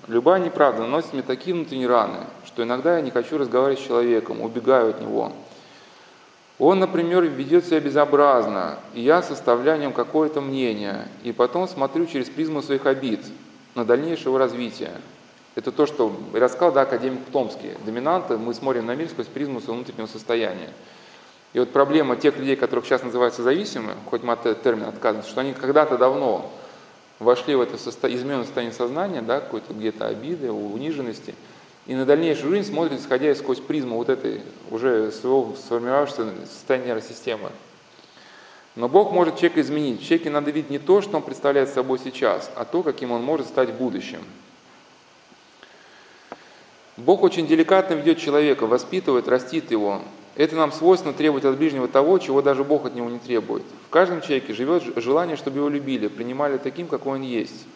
Любая 0.08 0.40
неправда 0.40 0.82
наносит 0.82 1.12
мне 1.12 1.22
такие 1.22 1.54
внутренние 1.54 1.88
раны, 1.88 2.20
что 2.44 2.62
иногда 2.62 2.96
я 2.96 3.02
не 3.02 3.10
хочу 3.10 3.38
разговаривать 3.38 3.80
с 3.80 3.86
человеком, 3.86 4.40
убегаю 4.40 4.90
от 4.90 5.00
него. 5.00 5.32
Он, 6.58 6.78
например, 6.78 7.24
ведет 7.24 7.66
себя 7.66 7.80
безобразно, 7.80 8.78
и 8.94 9.00
я 9.00 9.22
составляю 9.22 9.88
о 9.88 9.92
какое-то 9.92 10.40
мнение, 10.40 11.08
и 11.24 11.32
потом 11.32 11.68
смотрю 11.68 12.06
через 12.06 12.30
призму 12.30 12.62
своих 12.62 12.86
обид 12.86 13.20
на 13.74 13.84
дальнейшее 13.84 14.26
его 14.26 14.38
развитие. 14.38 14.92
Это 15.56 15.72
то, 15.72 15.86
что 15.86 16.14
рассказал 16.32 16.72
да, 16.72 16.82
академик 16.82 17.20
Томский. 17.32 17.72
Доминанты, 17.84 18.38
мы 18.38 18.54
смотрим 18.54 18.86
на 18.86 18.94
мир 18.94 19.08
сквозь 19.08 19.26
призму 19.26 19.60
своего 19.60 19.76
внутреннего 19.76 20.06
состояния. 20.06 20.70
И 21.52 21.58
вот 21.58 21.72
проблема 21.72 22.16
тех 22.16 22.36
людей, 22.38 22.56
которых 22.56 22.84
сейчас 22.86 23.02
называются 23.02 23.42
зависимыми, 23.42 23.94
хоть 24.08 24.22
мы 24.22 24.34
от 24.34 24.62
термина 24.62 24.88
отказываемся, 24.88 25.30
что 25.30 25.40
они 25.40 25.52
когда-то 25.52 25.98
давно 25.98 26.50
вошли 27.18 27.54
в 27.54 27.60
это 27.60 27.78
состо... 27.78 28.12
измененное 28.12 28.44
состояние 28.44 28.74
сознания, 28.74 29.22
да, 29.22 29.40
какой-то 29.40 29.72
где-то 29.72 30.06
обиды, 30.06 30.50
униженности, 30.50 31.34
и 31.86 31.94
на 31.94 32.04
дальнейшую 32.04 32.50
жизнь 32.50 32.70
смотрят, 32.70 33.00
исходя 33.00 33.34
сквозь 33.34 33.60
призму 33.60 33.96
вот 33.96 34.08
этой 34.08 34.42
уже 34.70 35.12
своего 35.12 35.54
сформировавшегося 35.54 36.46
состояния 36.46 36.86
нейросистемы. 36.86 37.50
Но 38.74 38.88
Бог 38.88 39.12
может 39.12 39.36
человека 39.36 39.62
изменить. 39.62 40.00
В 40.00 40.04
человеке 40.04 40.30
надо 40.30 40.50
видеть 40.50 40.70
не 40.70 40.78
то, 40.78 41.00
что 41.00 41.16
он 41.16 41.22
представляет 41.22 41.70
собой 41.70 41.98
сейчас, 41.98 42.50
а 42.56 42.64
то, 42.64 42.82
каким 42.82 43.12
он 43.12 43.22
может 43.22 43.46
стать 43.46 43.70
в 43.70 43.74
будущем. 43.74 44.20
Бог 46.96 47.22
очень 47.22 47.46
деликатно 47.46 47.94
ведет 47.94 48.18
человека, 48.18 48.66
воспитывает, 48.66 49.28
растит 49.28 49.70
его. 49.70 50.02
Это 50.36 50.54
нам 50.54 50.70
свойственно 50.70 51.14
требовать 51.14 51.44
от 51.44 51.56
ближнего 51.56 51.88
того, 51.88 52.18
чего 52.18 52.42
даже 52.42 52.62
Бог 52.62 52.84
от 52.84 52.94
него 52.94 53.08
не 53.08 53.18
требует. 53.18 53.62
В 53.86 53.90
каждом 53.90 54.20
человеке 54.20 54.52
живет 54.52 54.82
желание, 54.96 55.36
чтобы 55.36 55.58
его 55.58 55.68
любили, 55.68 56.08
принимали 56.08 56.58
таким, 56.58 56.88
какой 56.88 57.14
он 57.14 57.22
есть. 57.22 57.66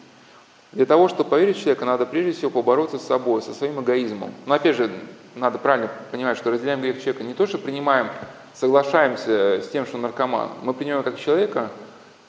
Для 0.73 0.85
того, 0.87 1.09
чтобы 1.09 1.31
поверить 1.31 1.57
в 1.57 1.61
человека, 1.61 1.85
надо 1.85 2.07
прежде 2.07 2.33
всего 2.33 2.51
побороться 2.51 2.99
с 2.99 3.07
собой, 3.07 3.43
со 3.43 3.55
своим 3.55 3.81
эгоизмом. 3.81 4.33
Но 4.47 4.55
опять 4.55 4.77
же, 4.77 4.91
надо 5.35 5.59
правильно 5.59 5.91
понимать, 6.11 6.37
что 6.37 6.51
разделяем 6.51 6.81
грех 6.81 6.99
человека 6.99 7.25
не 7.25 7.35
то, 7.35 7.47
что 7.47 7.59
принимаем, 7.59 8.09
соглашаемся 8.55 9.63
с 9.63 9.69
тем, 9.69 9.87
что 9.87 9.97
наркоман. 9.97 10.51
Мы 10.63 10.75
принимаем 10.75 11.03
как 11.03 11.19
человека, 11.19 11.71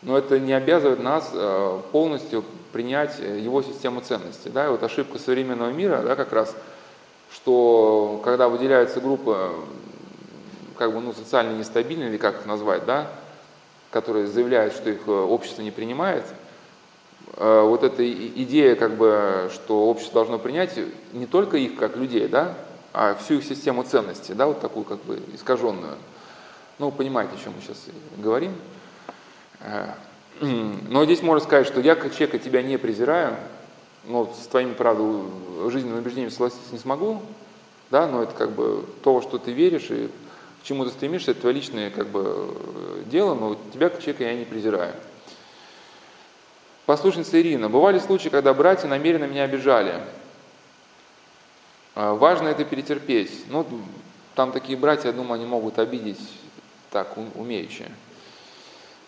но 0.02 0.18
это 0.18 0.40
не 0.40 0.54
обязывает 0.54 1.04
нас 1.04 1.30
э, 1.34 1.80
полностью 1.92 2.44
принять 2.72 3.20
его 3.20 3.62
систему 3.62 4.02
ценностей. 4.02 4.50
Да? 4.50 4.66
И 4.66 4.70
вот 4.70 4.82
ошибка 4.82 5.20
современного 5.20 5.72
мира 5.72 6.02
да, 6.04 6.16
как 6.16 6.32
раз, 6.32 6.56
что 7.34 8.22
когда 8.24 8.48
выделяются 8.50 9.02
группы 9.02 9.52
как 10.82 10.96
бы, 10.96 11.00
ну, 11.00 11.14
социально 11.14 11.56
нестабильны, 11.56 12.06
или 12.06 12.18
как 12.18 12.40
их 12.40 12.48
назвать, 12.48 12.86
да, 12.86 13.08
которые 13.92 14.26
заявляют, 14.26 14.74
что 14.74 14.90
их 14.90 15.02
э, 15.06 15.12
общество 15.12 15.62
не 15.62 15.70
принимает, 15.70 16.26
э, 17.38 17.62
вот 17.62 17.84
эта 17.84 18.12
идея, 18.12 18.76
как 18.76 18.96
бы, 18.96 19.52
что 19.54 19.88
общество 19.88 20.16
должно 20.16 20.40
принять 20.40 20.76
не 21.14 21.28
только 21.28 21.58
их 21.58 21.76
как 21.76 21.98
людей, 21.98 22.28
да, 22.28 22.56
а 22.94 23.14
всю 23.14 23.36
их 23.36 23.44
систему 23.44 23.84
ценностей, 23.84 24.34
да, 24.34 24.48
вот 24.48 24.60
такую 24.60 24.84
как 24.84 24.98
бы 25.04 25.22
искаженную. 25.36 25.98
Ну, 26.80 26.90
понимаете, 26.90 27.34
о 27.40 27.44
чем 27.44 27.54
мы 27.56 27.62
сейчас 27.62 27.86
говорим. 28.18 28.56
Э, 29.60 29.90
но 30.42 31.06
здесь 31.06 31.22
можно 31.22 31.46
сказать, 31.46 31.68
что 31.68 31.80
я 31.80 31.94
как 31.94 32.12
человека 32.12 32.40
тебя 32.40 32.64
не 32.64 32.78
презираю, 32.78 33.36
но 34.06 34.34
с 34.34 34.48
твоими, 34.48 34.74
правда, 34.74 35.04
жизненными 35.70 36.00
убеждениями 36.00 36.32
согласиться 36.32 36.74
не 36.74 36.80
смогу, 36.80 37.22
да, 37.92 38.08
но 38.08 38.24
это 38.24 38.34
как 38.34 38.54
бы 38.54 38.84
то, 39.04 39.22
что 39.22 39.38
ты 39.38 39.52
веришь, 39.52 39.92
и 39.92 40.10
к 40.62 40.64
чему 40.64 40.86
ты 40.86 40.92
стремишься, 40.92 41.32
это 41.32 41.42
твое 41.42 41.56
личное 41.56 41.90
как 41.90 42.08
бы, 42.08 43.04
дело, 43.06 43.34
но 43.34 43.58
тебя 43.74 43.90
как 43.90 44.00
человека 44.00 44.26
я 44.26 44.34
не 44.36 44.46
презираю. 44.46 44.94
Послушница 46.86 47.40
Ирина. 47.42 47.70
Бывали 47.70 48.00
случаи, 48.00 48.30
когда 48.30 48.54
братья 48.54 48.88
намеренно 48.88 49.26
меня 49.26 49.44
обижали. 49.44 50.02
А, 51.96 52.14
важно 52.14 52.50
это 52.50 52.64
перетерпеть. 52.64 53.46
Ну, 53.50 53.66
там 54.36 54.52
такие 54.52 54.78
братья, 54.78 55.08
я 55.08 55.14
думаю, 55.14 55.34
они 55.36 55.46
могут 55.46 55.80
обидеть 55.80 56.20
так 56.92 57.16
умеючи. 57.36 57.86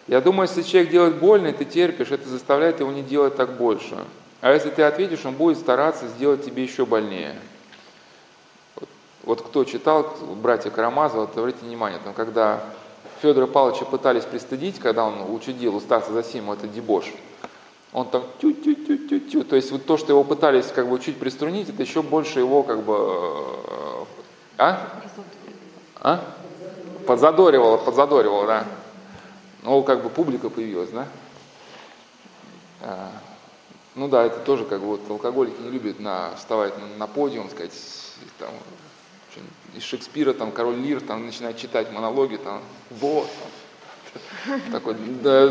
Я 0.08 0.22
думаю, 0.22 0.48
если 0.48 0.62
человек 0.70 0.92
делает 0.92 1.16
больно, 1.18 1.48
и 1.48 1.54
ты 1.54 1.66
терпишь, 1.66 2.12
это 2.12 2.28
заставляет 2.28 2.80
его 2.80 2.92
не 2.92 3.04
делать 3.04 3.36
так 3.36 3.58
больше. 3.58 3.98
А 4.42 4.52
если 4.52 4.70
ты 4.70 4.84
ответишь, 4.84 5.26
он 5.26 5.36
будет 5.36 5.58
стараться 5.58 6.08
сделать 6.08 6.44
тебе 6.44 6.64
еще 6.64 6.86
больнее. 6.86 7.36
Вот 9.24 9.42
кто 9.42 9.64
читал, 9.64 10.16
братья 10.42 10.70
Карамазова, 10.70 11.28
то 11.28 11.40
обратите 11.40 11.66
внимание, 11.66 12.00
там, 12.04 12.14
когда 12.14 12.62
Федора 13.22 13.48
Павловича 13.48 13.86
пытались 13.86 14.26
пристыдить, 14.26 14.80
когда 14.80 15.06
он 15.06 15.34
учудил 15.34 15.76
у 15.78 15.80
Стаса 15.80 16.12
Засимова, 16.12 16.56
это 16.56 16.68
дебош, 16.68 17.06
он 17.94 18.10
там 18.10 18.24
тю-тю-тю-тю-тю, 18.42 19.46
то 19.46 19.56
есть 19.56 19.72
вот 19.72 19.86
то, 19.86 19.96
что 19.96 20.12
его 20.12 20.26
пытались 20.26 20.68
как 20.68 20.90
бы 20.90 21.00
чуть 21.00 21.20
приструнить, 21.20 21.70
это 21.70 21.82
еще 21.82 22.02
больше 22.02 22.40
его 22.40 22.64
как 22.64 22.84
бы, 22.84 22.96
э, 22.98 24.06
а? 24.58 24.90
А? 26.02 26.20
Подзадоривало, 27.08 27.78
подзадоривало, 27.78 28.46
да. 28.46 28.66
Ну, 29.62 29.84
как 29.84 30.04
бы 30.04 30.10
публика 30.10 30.50
появилась, 30.50 30.90
да? 30.90 31.08
А, 32.82 33.10
ну 33.96 34.10
да, 34.10 34.24
это 34.26 34.40
тоже 34.40 34.66
как 34.66 34.82
бы 34.82 34.88
вот 34.88 35.10
алкоголики 35.10 35.62
не 35.62 35.70
любят 35.70 36.02
на, 36.02 36.36
вставать 36.36 36.78
на, 36.78 36.88
на 36.98 37.08
подиум, 37.08 37.50
сказать, 37.50 37.72
там, 38.38 38.50
из 39.76 39.84
Шекспира 39.84 40.34
там 40.34 40.52
король 40.52 40.76
Лир 40.76 41.02
там 41.02 41.26
начинает 41.26 41.58
читать 41.58 41.92
монологи, 41.92 42.38
там, 42.38 42.62
вот, 42.92 43.30
такой, 44.72 44.96
да, 45.24 45.48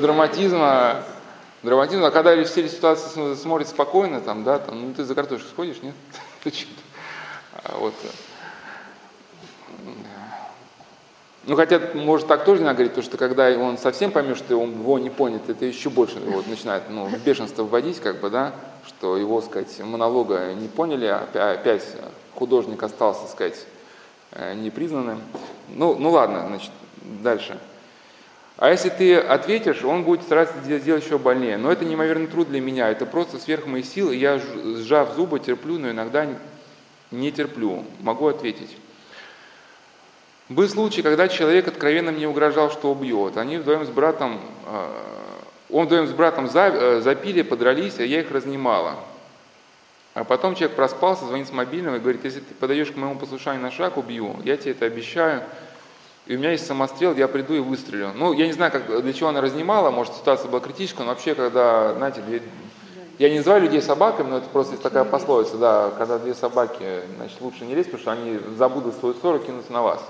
драматизма, 0.00 1.04
драматизма. 1.62 2.06
а 2.08 2.10
когда 2.10 2.44
все 2.44 2.60
эти 2.60 2.72
ситуации 2.72 3.34
смотрят 3.34 3.68
спокойно, 3.68 4.20
там, 4.20 4.44
да, 4.44 4.58
там, 4.58 4.80
ну 4.80 4.94
ты 4.94 5.04
за 5.04 5.14
картошку 5.14 5.48
сходишь, 5.48 5.82
нет? 5.82 5.94
А 7.64 7.76
вот. 7.76 7.94
Э, 8.04 8.08
ну, 11.48 11.56
хотя, 11.56 11.80
может, 11.94 12.28
так 12.28 12.44
тоже 12.44 12.60
надо 12.62 12.74
говорить, 12.74 12.92
потому 12.92 13.04
что 13.04 13.16
когда 13.16 13.48
он 13.58 13.78
совсем 13.78 14.12
поймет, 14.12 14.36
что 14.36 14.56
он 14.58 14.72
его 14.72 14.98
не 14.98 15.08
понят, 15.08 15.48
это 15.48 15.64
еще 15.64 15.88
больше 15.88 16.20
вот, 16.20 16.46
начинает 16.46 16.90
ну, 16.90 17.08
бешенство 17.24 17.64
вводить, 17.64 18.00
как 18.00 18.20
бы, 18.20 18.28
да, 18.28 18.52
что 18.88 19.16
его, 19.16 19.40
сказать, 19.40 19.78
монолога 19.80 20.52
не 20.54 20.68
поняли, 20.68 21.06
а 21.06 21.52
опять 21.52 21.84
художник 22.34 22.82
остался, 22.82 23.28
сказать, 23.28 23.66
э, 24.32 24.54
непризнанным. 24.54 25.20
Ну, 25.68 25.96
ну 25.96 26.10
ладно, 26.10 26.46
значит, 26.48 26.70
дальше. 27.22 27.58
А 28.56 28.70
если 28.70 28.88
ты 28.88 29.16
ответишь, 29.16 29.84
он 29.84 30.02
будет 30.02 30.22
стараться 30.22 30.54
сделать 30.64 31.04
еще 31.04 31.18
больнее. 31.18 31.58
Но 31.58 31.70
это 31.70 31.84
неимоверный 31.84 32.26
труд 32.26 32.48
для 32.48 32.60
меня, 32.60 32.90
это 32.90 33.06
просто 33.06 33.38
сверх 33.38 33.66
моих 33.66 33.86
сил, 33.86 34.10
я, 34.10 34.38
сжав 34.38 35.14
зубы, 35.14 35.38
терплю, 35.38 35.78
но 35.78 35.90
иногда 35.90 36.26
не 37.10 37.30
терплю. 37.30 37.84
Могу 38.00 38.26
ответить. 38.26 38.76
Был 40.48 40.68
случай, 40.68 41.02
когда 41.02 41.28
человек 41.28 41.68
откровенно 41.68 42.10
мне 42.10 42.26
угрожал, 42.26 42.70
что 42.70 42.90
убьет. 42.90 43.36
Они 43.36 43.58
вдвоем 43.58 43.84
с 43.84 43.90
братом, 43.90 44.40
э, 44.66 44.88
он 45.70 45.86
вдвоем 45.86 46.06
с 46.06 46.12
братом 46.12 46.48
э, 46.52 47.00
запили, 47.00 47.42
подрались, 47.42 47.98
а 47.98 48.04
я 48.04 48.20
их 48.20 48.30
разнимала. 48.30 48.96
А 50.14 50.24
потом 50.24 50.54
человек 50.54 50.76
проспался, 50.76 51.26
звонит 51.26 51.48
с 51.48 51.52
мобильного 51.52 51.96
и 51.96 52.00
говорит, 52.00 52.24
если 52.24 52.40
ты 52.40 52.54
подаешь 52.54 52.90
к 52.90 52.96
моему 52.96 53.18
послушанию 53.18 53.62
на 53.62 53.70
шаг, 53.70 53.96
убью. 53.96 54.36
Я 54.44 54.56
тебе 54.56 54.72
это 54.72 54.86
обещаю. 54.86 55.42
И 56.26 56.34
у 56.34 56.38
меня 56.38 56.52
есть 56.52 56.66
самострел, 56.66 57.14
я 57.14 57.28
приду 57.28 57.54
и 57.54 57.60
выстрелю. 57.60 58.12
Ну, 58.14 58.32
я 58.32 58.46
не 58.46 58.52
знаю, 58.52 58.72
как, 58.72 59.02
для 59.02 59.12
чего 59.12 59.28
она 59.28 59.40
разнимала, 59.40 59.90
может, 59.90 60.14
ситуация 60.14 60.50
была 60.50 60.60
критическая, 60.60 61.04
но 61.04 61.10
вообще, 61.10 61.34
когда, 61.34 61.94
знаете, 61.94 62.20
две... 62.20 62.42
я 63.18 63.30
не 63.30 63.38
называю 63.38 63.62
людей 63.62 63.80
собаками, 63.80 64.28
но 64.28 64.38
это 64.38 64.48
просто 64.48 64.72
есть 64.72 64.82
такая 64.82 65.04
пословица, 65.04 65.56
да, 65.56 65.90
когда 65.96 66.18
две 66.18 66.34
собаки, 66.34 67.02
значит, 67.16 67.40
лучше 67.40 67.64
не 67.64 67.74
лезть, 67.74 67.90
потому 67.90 68.02
что 68.02 68.12
они 68.12 68.38
забудут 68.56 68.96
свою 68.96 69.14
ссору, 69.14 69.38
кинутся 69.38 69.72
на 69.72 69.82
вас. 69.82 70.02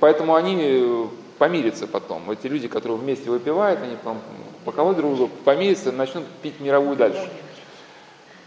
Поэтому 0.00 0.34
они 0.34 1.08
помирятся 1.38 1.86
потом. 1.86 2.30
Эти 2.30 2.46
люди, 2.46 2.68
которые 2.68 2.98
вместе 2.98 3.30
выпивают, 3.30 3.80
они 3.82 3.96
потом 3.96 4.18
поколоть 4.64 4.96
друг 4.96 5.16
друга, 5.16 5.32
помирятся, 5.44 5.92
начнут 5.92 6.24
пить 6.42 6.60
мировую 6.60 6.96
дальше. 6.96 7.30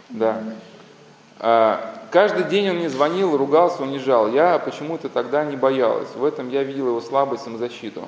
Да. 0.08 0.42
А, 1.38 1.94
каждый 2.10 2.44
день 2.44 2.70
он 2.70 2.76
мне 2.76 2.88
звонил, 2.88 3.36
ругался, 3.36 3.82
унижал. 3.82 4.32
Я 4.32 4.58
почему-то 4.58 5.08
тогда 5.08 5.44
не 5.44 5.56
боялась. 5.56 6.08
В 6.14 6.24
этом 6.24 6.50
я 6.50 6.62
видела 6.62 6.88
его 6.88 7.00
слабость, 7.00 7.44
самозащиту. 7.44 8.04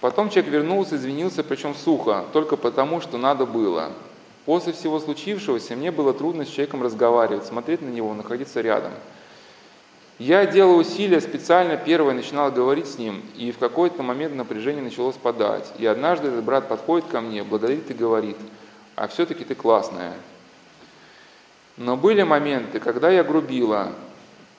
Потом 0.00 0.30
человек 0.30 0.50
вернулся, 0.50 0.96
извинился, 0.96 1.44
причем 1.44 1.74
сухо, 1.74 2.24
только 2.32 2.56
потому, 2.56 3.00
что 3.00 3.18
надо 3.18 3.44
было. 3.44 3.90
После 4.46 4.72
всего 4.72 4.98
случившегося 4.98 5.76
мне 5.76 5.90
было 5.90 6.14
трудно 6.14 6.46
с 6.46 6.48
человеком 6.48 6.82
разговаривать, 6.82 7.44
смотреть 7.44 7.82
на 7.82 7.88
него, 7.88 8.14
находиться 8.14 8.62
рядом. 8.62 8.92
Я 10.20 10.44
делал 10.44 10.76
усилия, 10.76 11.18
специально 11.22 11.78
первое 11.78 12.12
начинал 12.12 12.52
говорить 12.52 12.86
с 12.86 12.98
ним, 12.98 13.22
и 13.38 13.52
в 13.52 13.58
какой-то 13.58 14.02
момент 14.02 14.34
напряжение 14.34 14.82
начало 14.82 15.12
спадать. 15.12 15.72
И 15.78 15.86
однажды 15.86 16.28
этот 16.28 16.44
брат 16.44 16.68
подходит 16.68 17.08
ко 17.08 17.22
мне, 17.22 17.42
благодарит 17.42 17.90
и 17.90 17.94
говорит, 17.94 18.36
а 18.96 19.08
все-таки 19.08 19.46
ты 19.46 19.54
классная. 19.54 20.12
Но 21.78 21.96
были 21.96 22.22
моменты, 22.22 22.80
когда 22.80 23.08
я 23.08 23.24
грубила, 23.24 23.92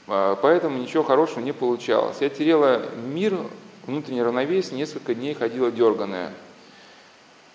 а, 0.08 0.36
поэтому 0.41 0.80
ничего 0.80 1.04
хорошего 1.04 1.41
не 1.41 1.52
получалось. 1.52 2.17
Я 2.21 2.30
теряла 2.30 2.82
мир, 3.06 3.38
внутреннее 3.86 4.24
равновесие, 4.24 4.80
несколько 4.80 5.13
дней 5.13 5.36
ходила 5.36 5.69
дерганая. 5.69 6.34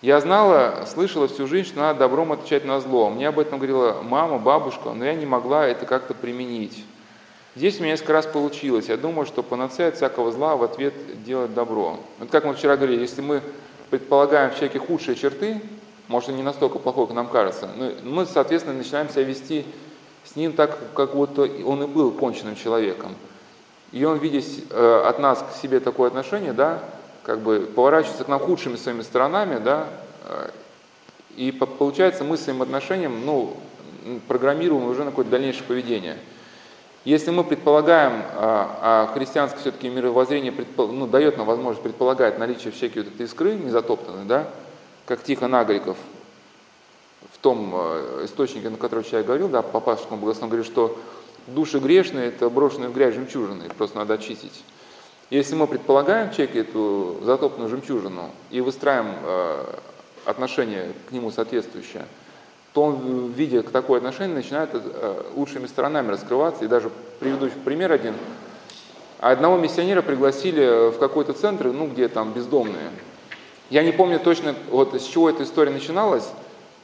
Я 0.00 0.20
знала, 0.20 0.84
слышала 0.86 1.26
всю 1.26 1.48
жизнь, 1.48 1.70
что 1.70 1.80
надо 1.80 1.98
добром 1.98 2.30
отвечать 2.30 2.64
на 2.64 2.78
зло. 2.78 3.10
Мне 3.10 3.26
об 3.26 3.40
этом 3.40 3.58
говорила 3.58 4.00
мама, 4.00 4.38
бабушка, 4.38 4.92
но 4.92 5.04
я 5.04 5.14
не 5.16 5.26
могла 5.26 5.66
это 5.66 5.86
как-то 5.86 6.14
применить. 6.14 6.84
Здесь 7.56 7.80
у 7.80 7.84
меня 7.84 7.92
несколько 7.92 8.12
раз 8.12 8.26
получилось. 8.26 8.90
Я 8.90 8.98
думаю, 8.98 9.24
что 9.24 9.42
панацея 9.42 9.88
от 9.88 9.96
всякого 9.96 10.30
зла 10.30 10.56
в 10.56 10.62
ответ 10.62 10.92
делать 11.24 11.54
добро. 11.54 11.98
Вот 12.18 12.30
как 12.30 12.44
мы 12.44 12.52
вчера 12.52 12.76
говорили, 12.76 13.00
если 13.00 13.22
мы 13.22 13.40
предполагаем 13.88 14.50
в 14.50 14.56
человеке 14.56 14.78
худшие 14.78 15.16
черты, 15.16 15.62
может, 16.08 16.28
не 16.28 16.42
настолько 16.42 16.78
плохой, 16.78 17.06
как 17.06 17.16
нам 17.16 17.28
кажется, 17.28 17.70
но 17.74 17.92
мы, 18.04 18.26
соответственно, 18.26 18.76
начинаем 18.76 19.08
себя 19.08 19.22
вести 19.22 19.64
с 20.24 20.36
ним 20.36 20.52
так, 20.52 20.78
как 20.92 21.14
вот 21.14 21.38
он 21.38 21.82
и 21.82 21.86
был 21.86 22.12
конченным 22.12 22.56
человеком. 22.56 23.14
И 23.90 24.04
он, 24.04 24.18
видя 24.18 24.46
э, 24.70 25.02
от 25.06 25.18
нас 25.18 25.42
к 25.42 25.56
себе 25.56 25.80
такое 25.80 26.08
отношение, 26.08 26.52
да, 26.52 26.82
как 27.22 27.40
бы 27.40 27.60
поворачивается 27.60 28.24
к 28.24 28.28
нам 28.28 28.38
худшими 28.38 28.76
своими 28.76 29.00
сторонами, 29.00 29.58
да, 29.58 29.86
э, 30.26 30.50
и 31.36 31.52
получается 31.52 32.22
мы 32.22 32.36
своим 32.36 32.60
отношением, 32.60 33.24
ну, 33.24 33.56
программируем 34.28 34.84
уже 34.84 35.04
на 35.04 35.10
какое-то 35.10 35.30
дальнейшее 35.30 35.64
поведение– 35.64 36.18
если 37.06 37.30
мы 37.30 37.44
предполагаем, 37.44 38.24
а, 38.34 39.06
а 39.06 39.12
христианское 39.14 39.60
все-таки 39.60 39.88
мировоззрение 39.88 40.52
ну, 40.76 41.06
дает 41.06 41.36
нам 41.36 41.46
возможность 41.46 41.80
предполагать 41.80 42.36
наличие 42.36 42.72
всякой 42.72 43.04
вот 43.04 43.14
этой 43.14 43.26
искры 43.26 43.54
незатоптанной, 43.54 44.24
да, 44.24 44.50
как 45.06 45.22
Тихо 45.22 45.46
Нагриков 45.46 45.96
в 47.32 47.38
том 47.38 47.70
а, 47.76 48.24
источнике, 48.24 48.70
на 48.70 48.76
который 48.76 49.04
я 49.12 49.22
говорил, 49.22 49.48
да, 49.48 49.62
по 49.62 49.78
Пасхальскому 49.78 50.20
богослову, 50.20 50.48
говорит, 50.48 50.66
что 50.66 50.98
души 51.46 51.78
грешные– 51.78 52.26
это 52.26 52.50
брошенные 52.50 52.88
в 52.88 52.92
грязь 52.92 53.14
жемчужины, 53.14 53.66
их 53.66 53.76
просто 53.76 53.98
надо 53.98 54.14
очистить. 54.14 54.64
Если 55.30 55.54
мы 55.54 55.68
предполагаем 55.68 56.30
в 56.30 56.34
человеке 56.34 56.58
эту 56.58 57.18
затопленную 57.22 57.70
жемчужину 57.70 58.30
и 58.50 58.60
выстраиваем 58.60 59.14
э, 59.22 59.64
отношение 60.24 60.92
к 61.08 61.12
нему 61.12 61.30
соответствующее– 61.30 62.04
то 62.76 62.82
он, 62.82 63.32
видя 63.32 63.62
такое 63.62 63.96
отношение, 63.96 64.36
начинает 64.36 64.68
э, 64.74 65.22
лучшими 65.34 65.66
сторонами 65.66 66.10
раскрываться. 66.10 66.62
И 66.62 66.68
даже 66.68 66.90
приведу 67.20 67.48
пример 67.64 67.90
один. 67.90 68.12
Одного 69.18 69.56
миссионера 69.56 70.02
пригласили 70.02 70.90
в 70.90 70.98
какой-то 70.98 71.32
центр, 71.32 71.68
ну, 71.68 71.86
где 71.86 72.08
там 72.08 72.34
бездомные. 72.34 72.90
Я 73.70 73.82
не 73.82 73.92
помню 73.92 74.20
точно, 74.20 74.54
вот 74.68 74.92
с 74.92 75.04
чего 75.06 75.30
эта 75.30 75.44
история 75.44 75.70
начиналась. 75.70 76.28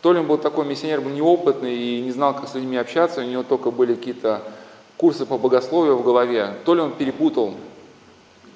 То 0.00 0.14
ли 0.14 0.20
он 0.20 0.26
был 0.26 0.38
такой 0.38 0.64
миссионер, 0.64 1.02
был 1.02 1.10
неопытный 1.10 1.76
и 1.76 2.00
не 2.00 2.10
знал, 2.10 2.34
как 2.34 2.48
с 2.48 2.54
людьми 2.54 2.78
общаться, 2.78 3.20
у 3.20 3.24
него 3.24 3.42
только 3.42 3.70
были 3.70 3.94
какие-то 3.94 4.40
курсы 4.96 5.26
по 5.26 5.36
богословию 5.36 5.98
в 5.98 6.04
голове, 6.04 6.54
то 6.64 6.74
ли 6.74 6.80
он 6.80 6.92
перепутал, 6.92 7.52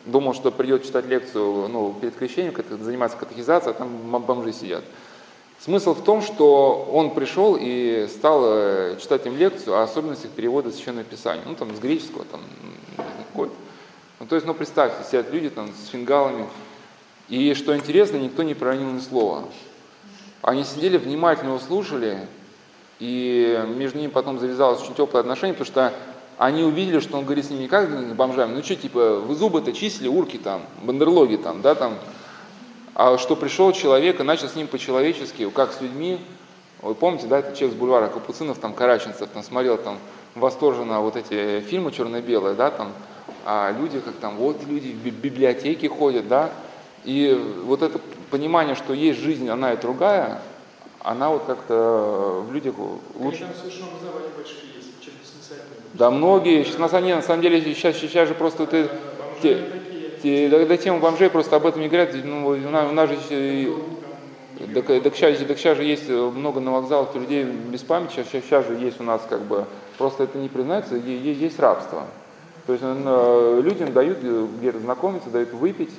думал, 0.07 0.33
что 0.33 0.51
придет 0.51 0.85
читать 0.85 1.05
лекцию 1.05 1.69
ну, 1.69 1.95
перед 2.01 2.17
крещением, 2.17 2.55
заниматься 2.81 3.19
катехизацией, 3.19 3.75
а 3.75 3.79
там 3.79 3.91
бомжи 4.25 4.55
сидят. 4.55 4.85
Смысл 5.67 5.95
в 5.95 6.05
том, 6.05 6.23
что 6.23 6.89
он 6.93 7.11
пришел 7.11 7.59
и 7.61 8.07
стал 8.09 8.41
э, 8.45 8.97
читать 9.01 9.27
им 9.27 9.37
лекцию 9.37 9.75
о 9.75 9.83
особенностях 9.83 10.31
перевода 10.31 10.71
Священного 10.71 11.03
Писания. 11.03 11.43
Ну, 11.45 11.57
там, 11.57 11.75
с 11.75 11.81
греческого, 11.81 12.25
там, 12.25 12.41
какой-то. 12.97 13.53
Ну, 14.21 14.27
то 14.27 14.37
есть, 14.37 14.47
ну, 14.47 14.55
представьте, 14.55 15.05
сидят 15.05 15.33
люди 15.33 15.51
там 15.51 15.73
с 15.73 15.89
фингалами. 15.89 16.47
И, 17.29 17.53
что 17.55 17.77
интересно, 17.77 18.17
никто 18.17 18.45
не 18.45 18.55
проронил 18.55 18.93
ни 18.93 19.01
слова. 19.01 19.43
Они 20.41 20.63
сидели, 20.63 20.99
внимательно 20.99 21.49
его 21.49 21.59
слушали, 21.59 22.29
и 23.01 23.61
между 23.77 23.99
ними 23.99 24.11
потом 24.11 24.39
завязалось 24.39 24.81
очень 24.83 24.95
теплое 24.95 25.23
отношение, 25.23 25.55
потому 25.55 25.67
что 25.67 25.93
они 26.39 26.63
увидели, 26.63 27.01
что 27.01 27.19
он 27.19 27.25
говорит 27.25 27.45
с 27.45 27.51
ними 27.51 27.63
не 27.63 27.69
как 27.69 27.91
с 27.91 28.13
бомжами, 28.13 28.55
ну 28.55 28.63
что, 28.63 28.77
типа, 28.77 29.17
вы 29.19 29.35
зубы-то 29.35 29.73
чистили, 29.73 30.07
урки 30.07 30.37
там, 30.37 30.63
бандерлоги 30.85 31.35
там, 31.35 31.61
да, 31.61 31.75
там, 31.75 31.95
а 32.99 33.19
что 33.19 33.37
пришел 33.37 33.73
человек 33.73 34.21
и 34.21 34.23
начал 34.23 34.49
с 34.49 34.55
ним 34.55 34.69
по-человечески, 34.69 35.49
как 35.51 35.75
с 35.75 35.83
людьми. 35.83 36.19
Вы 36.81 36.95
помните, 36.95 37.27
да, 37.27 37.41
это 37.41 37.55
человек 37.55 37.77
с 37.77 37.79
бульвара 37.79 38.09
Капуцинов, 38.09 38.59
там, 38.59 38.73
Караченцев, 38.73 39.29
там, 39.29 39.43
смотрел 39.43 39.77
там 39.77 39.99
восторженно 40.35 41.01
вот 41.01 41.15
эти 41.15 41.61
фильмы 41.61 41.93
черно-белые, 41.93 42.55
да, 42.55 42.71
там, 42.71 42.93
а 43.45 43.71
люди 43.79 44.01
как 44.01 44.15
там, 44.15 44.37
вот 44.37 44.65
люди 44.67 44.93
в 44.93 45.19
библиотеке 45.19 45.91
ходят, 45.91 46.27
да, 46.27 46.51
и 47.05 47.39
вот 47.65 47.83
это 47.83 48.01
понимание, 48.31 48.75
что 48.75 48.95
есть 48.95 49.21
жизнь, 49.21 49.49
она 49.51 49.75
и 49.75 49.77
другая, 49.77 50.41
она 51.03 51.29
вот 51.29 51.45
как-то 51.45 52.45
в 52.49 52.53
людях 52.53 52.77
лучше... 53.15 53.47
Да, 55.93 56.11
многие, 56.11 56.65
сейчас 56.65 56.79
на 56.79 56.89
самом 56.89 57.05
деле, 57.05 57.17
на 57.17 57.23
самом 57.23 57.43
деле 57.43 57.75
сейчас, 57.75 57.97
сейчас 57.97 58.27
же 58.27 58.35
просто 58.35 58.67
ты... 58.67 58.89
Те, 59.43 59.76
те, 60.23 60.49
когда 60.51 60.77
тема 60.77 60.99
бомжей 60.99 61.31
просто 61.31 61.57
об 61.57 61.67
этом 61.67 61.83
не 61.83 61.89
говорят, 61.89 62.15
ну, 62.25 62.47
у, 62.49 62.57
нас, 62.57 62.89
у 62.91 62.93
нас 62.93 63.11
же 63.11 63.73
так, 64.75 64.87
так, 64.87 65.15
сейчас, 65.15 65.39
так 65.39 65.59
сейчас 65.59 65.77
же 65.77 65.85
есть 65.85 66.09
много 66.09 66.61
на 66.61 66.73
вокзалах 66.73 67.15
людей 67.15 67.45
без 67.45 67.83
памяти, 67.83 68.13
сейчас, 68.13 68.29
сейчас 68.29 68.67
же 68.67 68.75
есть 68.75 69.01
у 69.01 69.05
нас 69.05 69.21
как 69.29 69.43
бы, 69.43 69.67
просто 69.99 70.25
это 70.25 70.39
не 70.39 70.49
признается, 70.49 70.97
есть 70.97 71.59
рабство. 71.59 72.05
То 72.67 72.73
есть 72.73 72.85
э, 72.85 73.61
людям 73.63 73.93
дают 73.93 74.19
где-то 74.19 74.79
знакомиться, 74.81 75.31
дают 75.31 75.53
выпить. 75.53 75.93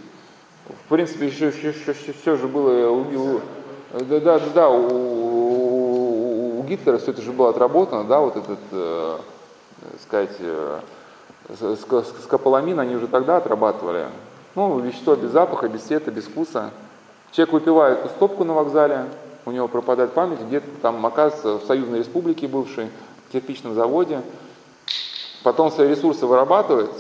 В 0.68 0.90
принципе, 0.90 1.28
еще, 1.28 1.48
еще, 1.48 1.70
еще, 1.70 1.92
еще 1.92 2.14
все 2.14 2.36
же 2.36 2.48
было 2.48 2.90
у, 2.90 3.36
у, 3.36 3.42
да, 3.94 4.20
да, 4.20 4.40
да, 4.54 4.70
у, 4.70 4.88
у, 4.90 6.60
у 6.60 6.64
Гитлера 6.64 6.98
все 6.98 7.12
это 7.12 7.22
же 7.22 7.32
было 7.32 7.52
отработано, 7.52 8.04
да, 8.04 8.20
вот 8.20 8.36
этот, 8.36 8.60
э, 8.72 9.18
сказать, 10.02 10.36
э, 10.40 10.80
скополамин 12.24 12.80
они 12.80 12.96
уже 12.96 13.08
тогда 13.08 13.38
отрабатывали. 13.38 14.08
Ну, 14.56 14.80
вещество 14.80 15.16
без 15.16 15.32
запаха, 15.32 15.70
без 15.70 15.82
цвета, 15.84 16.12
без 16.12 16.26
вкуса. 16.26 16.72
Человек 17.32 17.54
выпивает 17.54 18.00
эту 18.00 18.10
стопку 18.10 18.44
на 18.44 18.54
вокзале, 18.54 19.06
у 19.46 19.52
него 19.52 19.68
пропадает 19.68 20.14
память, 20.14 20.42
где-то 20.42 20.68
там 20.82 21.06
оказывается 21.06 21.64
в 21.64 21.68
Союзной 21.68 22.00
Республике 22.00 22.48
бывшей, 22.48 22.90
в 23.28 23.32
кирпичном 23.32 23.76
заводе, 23.76 24.22
потом 25.44 25.72
свои 25.72 25.90
ресурсы 25.90 26.26
вырабатывает, 26.26 26.92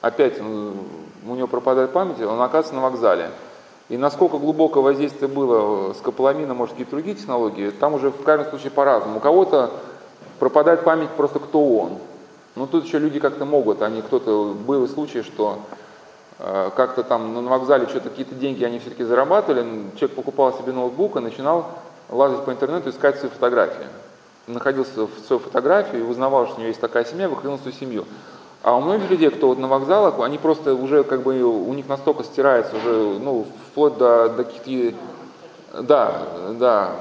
опять 0.00 0.40
у 0.40 1.34
него 1.34 1.46
пропадает 1.46 1.92
память, 1.92 2.20
он 2.20 2.40
оказывается 2.40 2.74
на 2.74 2.82
вокзале. 2.82 3.30
И 3.88 3.96
насколько 3.96 4.38
глубокое 4.38 4.82
воздействие 4.82 5.28
было 5.28 5.92
с 5.92 5.98
кополамина, 5.98 6.54
может, 6.54 6.72
какие-то 6.72 6.90
другие 6.90 7.16
технологии, 7.16 7.70
там 7.70 7.94
уже 7.94 8.10
в 8.10 8.22
каждом 8.24 8.50
случае 8.50 8.72
по-разному. 8.72 9.18
У 9.18 9.20
кого-то 9.20 9.70
пропадает 10.40 10.82
память 10.82 11.10
просто 11.10 11.38
кто 11.38 11.64
он. 11.64 11.98
Но 12.56 12.66
тут 12.66 12.86
еще 12.86 12.98
люди 12.98 13.20
как-то 13.20 13.44
могут, 13.44 13.82
они 13.82 14.00
кто-то, 14.00 14.54
был 14.54 14.88
случай, 14.88 15.22
что 15.22 15.58
э, 16.38 16.70
как-то 16.74 17.02
там 17.02 17.34
на 17.34 17.50
вокзале 17.50 17.86
что-то 17.86 18.08
какие-то 18.08 18.34
деньги 18.34 18.64
они 18.64 18.78
все-таки 18.78 19.04
зарабатывали, 19.04 19.90
человек 19.96 20.16
покупал 20.16 20.54
себе 20.54 20.72
ноутбук 20.72 21.16
и 21.16 21.20
начинал 21.20 21.66
лазить 22.08 22.44
по 22.46 22.50
интернету, 22.50 22.88
искать 22.88 23.18
свои 23.18 23.30
фотографии. 23.30 23.86
Находился 24.46 25.06
в 25.06 25.10
своей 25.26 25.42
фотографии, 25.42 25.98
узнавал, 25.98 26.46
что 26.46 26.56
у 26.56 26.58
него 26.60 26.68
есть 26.68 26.80
такая 26.80 27.04
семья, 27.04 27.28
выходил 27.28 27.52
на 27.52 27.58
свою 27.58 27.76
семью. 27.76 28.06
А 28.62 28.74
у 28.74 28.80
многих 28.80 29.10
людей, 29.10 29.28
кто 29.30 29.48
вот 29.48 29.58
на 29.58 29.68
вокзалах, 29.68 30.18
они 30.20 30.38
просто 30.38 30.74
уже 30.74 31.04
как 31.04 31.22
бы 31.22 31.42
у 31.42 31.72
них 31.74 31.86
настолько 31.88 32.24
стирается 32.24 32.76
уже, 32.76 33.18
ну, 33.20 33.46
вплоть 33.70 33.98
до, 33.98 34.30
до 34.30 34.44
каких-то... 34.44 34.96
Да, 35.82 36.22
да. 36.58 36.92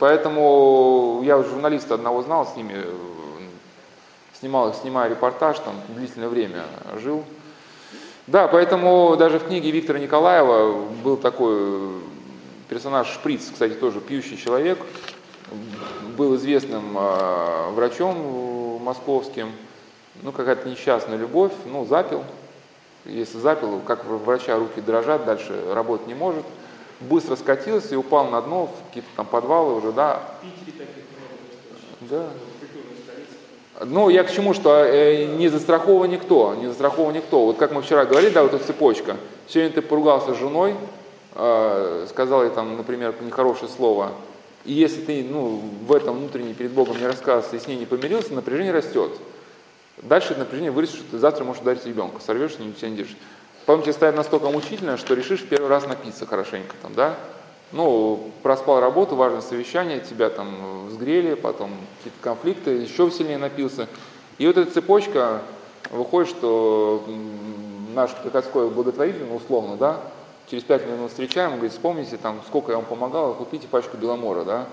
Поэтому 0.00 1.20
я 1.22 1.40
журналиста 1.42 1.94
одного 1.94 2.22
знал, 2.22 2.46
с 2.46 2.56
ними 2.56 2.84
снимал, 4.38 4.74
снимая 4.74 5.08
репортаж, 5.08 5.58
там 5.58 5.74
длительное 5.88 6.28
время 6.28 6.64
жил. 6.96 7.24
Да, 8.26 8.46
поэтому 8.46 9.16
даже 9.16 9.38
в 9.38 9.46
книге 9.46 9.70
Виктора 9.70 9.98
Николаева 9.98 10.84
был 11.02 11.16
такой 11.16 12.02
персонаж 12.68 13.08
Шприц, 13.08 13.50
кстати, 13.50 13.72
тоже 13.72 14.00
пьющий 14.00 14.36
человек, 14.36 14.78
был 16.16 16.36
известным 16.36 16.96
э, 16.98 17.70
врачом 17.70 18.82
московским, 18.82 19.52
ну, 20.22 20.32
какая-то 20.32 20.68
несчастная 20.68 21.16
любовь, 21.16 21.52
ну, 21.64 21.86
запил. 21.86 22.24
Если 23.04 23.38
запил, 23.38 23.80
как 23.80 24.04
врача 24.04 24.56
руки 24.58 24.80
дрожат, 24.80 25.24
дальше 25.24 25.72
работать 25.72 26.06
не 26.06 26.14
может. 26.14 26.44
Быстро 27.00 27.36
скатился 27.36 27.94
и 27.94 27.96
упал 27.96 28.28
на 28.28 28.42
дно 28.42 28.66
в 28.66 28.88
какие-то 28.88 29.08
там 29.16 29.26
подвалы 29.26 29.74
уже, 29.74 29.92
да. 29.92 30.20
Да. 32.00 32.26
Ну, 33.80 34.08
я 34.08 34.24
к 34.24 34.32
чему, 34.32 34.54
что 34.54 34.84
э, 34.84 35.26
не 35.36 35.48
застрахован 35.48 36.10
никто, 36.10 36.54
не 36.54 36.66
застрахован 36.66 37.14
никто. 37.14 37.46
Вот 37.46 37.58
как 37.58 37.72
мы 37.72 37.82
вчера 37.82 38.04
говорили, 38.04 38.32
да, 38.32 38.42
вот 38.42 38.54
эта 38.54 38.64
цепочка. 38.64 39.16
Сегодня 39.46 39.72
ты 39.72 39.82
поругался 39.82 40.34
с 40.34 40.38
женой, 40.38 40.74
э, 41.34 42.06
сказал 42.08 42.42
ей 42.42 42.50
там, 42.50 42.76
например, 42.76 43.14
нехорошее 43.20 43.68
слово, 43.68 44.12
и 44.64 44.72
если 44.72 45.00
ты 45.02 45.24
ну, 45.24 45.62
в 45.86 45.92
этом 45.92 46.18
внутренне 46.18 46.54
перед 46.54 46.72
Богом 46.72 46.98
не 46.98 47.06
рассказывался 47.06 47.56
и 47.56 47.60
с 47.60 47.68
ней 47.68 47.76
не 47.76 47.86
помирился, 47.86 48.34
напряжение 48.34 48.72
растет. 48.72 49.12
Дальше 49.98 50.30
это 50.30 50.40
напряжение 50.40 50.72
вырастет, 50.72 50.96
что 50.96 51.10
ты 51.12 51.18
завтра 51.18 51.44
можешь 51.44 51.62
ударить 51.62 51.86
ребенка, 51.86 52.20
сорвешься, 52.20 52.62
не 52.62 52.74
себя 52.74 52.90
не 52.90 52.96
держишь. 52.96 53.16
Потом 53.64 53.82
тебе 53.82 53.92
станет 53.92 54.16
настолько 54.16 54.50
мучительно, 54.50 54.96
что 54.96 55.14
решишь 55.14 55.40
в 55.40 55.48
первый 55.48 55.68
раз 55.68 55.86
напиться 55.86 56.26
хорошенько 56.26 56.74
там, 56.82 56.94
да? 56.94 57.16
Ну, 57.70 58.30
проспал 58.42 58.80
работу, 58.80 59.14
важное 59.14 59.42
совещание, 59.42 60.00
тебя 60.00 60.30
там 60.30 60.86
взгрели, 60.88 61.34
потом 61.34 61.70
какие-то 61.98 62.18
конфликты, 62.22 62.70
еще 62.70 63.10
сильнее 63.10 63.36
напился. 63.38 63.88
И 64.38 64.46
вот 64.46 64.56
эта 64.56 64.70
цепочка, 64.70 65.42
выходит, 65.90 66.30
что 66.30 67.04
наш 67.94 68.14
приходской 68.14 68.70
благотворитель, 68.70 69.26
ну, 69.28 69.36
условно, 69.36 69.76
да, 69.76 70.00
через 70.50 70.62
пять 70.62 70.86
минут 70.86 71.10
встречаем, 71.10 71.52
говорит, 71.52 71.72
вспомните, 71.72 72.16
там, 72.16 72.40
сколько 72.46 72.72
я 72.72 72.78
вам 72.78 72.86
помогал, 72.86 73.34
купите 73.34 73.68
пачку 73.68 73.96
Беломора, 73.96 74.44
да. 74.44 74.66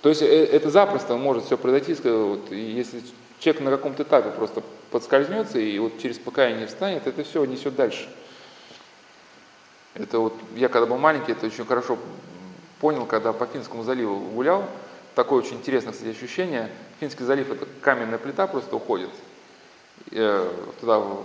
То 0.00 0.08
есть 0.08 0.22
э, 0.22 0.26
это 0.26 0.70
запросто 0.70 1.16
может 1.16 1.44
все 1.44 1.58
произойти, 1.58 1.94
вот, 2.08 2.50
если 2.50 3.02
человек 3.40 3.62
на 3.62 3.70
каком-то 3.70 4.04
этапе 4.04 4.30
просто 4.30 4.62
подскользнется 4.90 5.58
и 5.58 5.78
вот 5.78 5.98
через 5.98 6.18
покаяние 6.18 6.66
встанет, 6.66 7.06
это 7.06 7.24
все 7.24 7.44
несет 7.44 7.76
дальше. 7.76 8.08
Это 9.94 10.18
вот, 10.18 10.34
я 10.54 10.68
когда 10.68 10.86
был 10.86 10.98
маленький, 10.98 11.32
это 11.32 11.46
очень 11.46 11.66
хорошо 11.66 11.98
понял, 12.80 13.06
когда 13.06 13.32
по 13.32 13.46
Финскому 13.46 13.82
заливу 13.82 14.16
гулял. 14.16 14.64
Такое 15.14 15.40
очень 15.40 15.56
интересное, 15.56 15.92
кстати, 15.92 16.10
ощущение. 16.10 16.70
Финский 17.00 17.24
залив– 17.24 17.50
это 17.52 17.66
каменная 17.80 18.18
плита 18.18 18.46
просто 18.46 18.76
уходит 18.76 19.10
э, 20.12 20.48
туда, 20.80 20.98
в, 20.98 21.24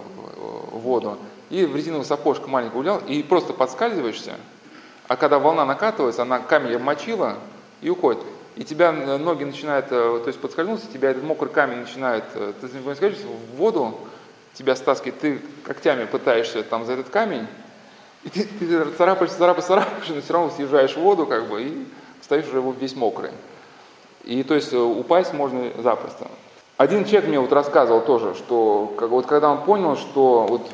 в 0.71 0.79
воду. 0.79 1.17
И 1.49 1.65
в 1.65 1.75
резиновый 1.75 2.05
сапожка 2.05 2.47
маленький 2.47 2.73
гулял, 2.73 2.99
и 3.07 3.21
просто 3.21 3.53
подскальзываешься, 3.53 4.35
а 5.07 5.15
когда 5.15 5.37
волна 5.37 5.65
накатывается, 5.65 6.23
она 6.23 6.39
камень 6.39 6.75
обмочила 6.75 7.37
и 7.81 7.89
уходит. 7.89 8.23
И 8.55 8.63
тебя 8.63 8.91
ноги 8.91 9.43
начинают, 9.43 9.87
э, 9.91 10.19
то 10.23 10.27
есть 10.27 10.39
подскользнулся, 10.39 10.87
тебя 10.91 11.11
этот 11.11 11.23
мокрый 11.23 11.51
камень 11.51 11.79
начинает, 11.79 12.23
э, 12.33 12.53
ты 12.59 12.67
скажешь, 12.95 13.19
в 13.19 13.57
воду 13.57 13.99
тебя 14.53 14.75
стаскивает, 14.75 15.19
ты 15.19 15.41
когтями 15.63 16.05
пытаешься 16.05 16.63
там 16.63 16.85
за 16.85 16.93
этот 16.93 17.09
камень, 17.09 17.47
и 18.25 18.29
ты, 18.29 18.43
ты 18.43 18.85
царапаешься, 18.97 19.37
царапаешься, 19.37 19.67
царапаешь, 19.67 20.09
но 20.09 20.21
все 20.21 20.33
равно 20.33 20.49
съезжаешь 20.49 20.95
в 20.95 20.97
воду, 20.97 21.27
как 21.27 21.47
бы, 21.47 21.61
и 21.61 21.85
стоишь 22.21 22.47
уже 22.47 22.61
весь 22.79 22.95
мокрый. 22.95 23.29
И 24.23 24.41
то 24.41 24.55
есть 24.55 24.73
э, 24.73 24.77
упасть 24.77 25.33
можно 25.33 25.69
запросто. 25.77 26.27
Один 26.77 27.05
человек 27.05 27.29
мне 27.29 27.39
вот 27.39 27.53
рассказывал 27.53 28.01
тоже, 28.01 28.33
что 28.33 28.93
как, 28.97 29.09
вот 29.09 29.27
когда 29.27 29.51
он 29.51 29.61
понял, 29.61 29.95
что 29.95 30.47
вот 30.49 30.69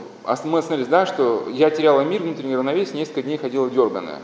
мы 0.46 0.60
остановились, 0.60 0.90
да, 0.90 1.06
что 1.06 1.46
я 1.50 1.70
теряла 1.70 2.02
мир, 2.02 2.24
внутренний 2.24 2.56
равновесие, 2.56 2.98
несколько 2.98 3.22
дней 3.22 3.38
ходила 3.38 3.70
дерганая. 3.70 4.20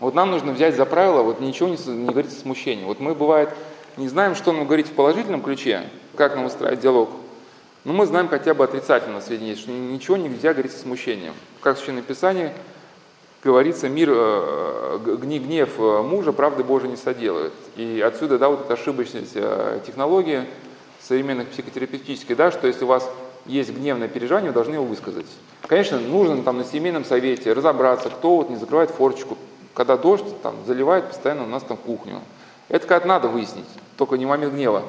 Вот 0.00 0.14
нам 0.14 0.32
нужно 0.32 0.52
взять 0.52 0.74
за 0.74 0.84
правило, 0.84 1.22
вот 1.22 1.40
ничего 1.40 1.68
не, 1.68 1.76
не 1.86 2.10
говорить 2.10 2.32
о 2.32 2.40
смущении. 2.40 2.84
Вот 2.84 2.98
мы, 2.98 3.14
бывает, 3.14 3.50
не 3.96 4.08
знаем, 4.08 4.34
что 4.34 4.50
нам 4.50 4.66
говорить 4.66 4.88
в 4.88 4.92
положительном 4.92 5.40
ключе, 5.40 5.88
как 6.16 6.34
нам 6.34 6.46
устраивать 6.46 6.80
диалог, 6.80 7.10
но 7.84 7.92
мы 7.92 8.06
знаем 8.06 8.28
хотя 8.28 8.54
бы 8.54 8.64
отрицательно 8.64 9.20
сведения, 9.20 9.56
что 9.56 9.70
ничего 9.70 10.16
нельзя 10.16 10.52
говорить 10.52 10.72
со 10.72 10.78
смущением. 10.78 11.34
Как 11.60 11.76
в 11.76 11.78
Священном 11.78 12.04
Писании 12.04 12.52
говорится, 13.42 13.88
мир, 13.88 14.10
э, 14.12 15.16
гнев 15.20 15.70
э, 15.78 16.02
мужа 16.02 16.32
правды 16.32 16.62
Божией 16.62 16.92
не 16.92 16.96
соделает. 16.96 17.52
И 17.76 18.00
отсюда, 18.00 18.38
да, 18.38 18.48
вот 18.48 18.62
эта 18.64 18.74
ошибочность 18.74 19.32
э, 19.34 19.80
технологии 19.84 20.44
современных 21.00 21.48
психотерапевтических, 21.48 22.36
да, 22.36 22.52
что 22.52 22.68
если 22.68 22.84
у 22.84 22.88
вас 22.88 23.10
есть 23.46 23.74
гневное 23.76 24.06
переживание, 24.06 24.50
вы 24.50 24.54
должны 24.54 24.74
его 24.74 24.84
высказать. 24.84 25.26
Конечно, 25.66 25.98
нужно 25.98 26.40
там 26.44 26.58
на 26.58 26.64
семейном 26.64 27.04
совете 27.04 27.52
разобраться, 27.52 28.10
кто 28.10 28.36
вот 28.36 28.50
не 28.50 28.56
закрывает 28.56 28.90
форчику, 28.90 29.36
когда 29.74 29.96
дождь 29.96 30.40
там 30.44 30.54
заливает 30.68 31.08
постоянно 31.08 31.42
у 31.42 31.48
нас 31.48 31.64
там 31.64 31.76
кухню. 31.76 32.20
Это 32.68 32.86
как 32.86 33.04
надо 33.04 33.26
выяснить, 33.26 33.66
только 33.96 34.16
не 34.16 34.26
момент 34.26 34.54
гнева. 34.54 34.84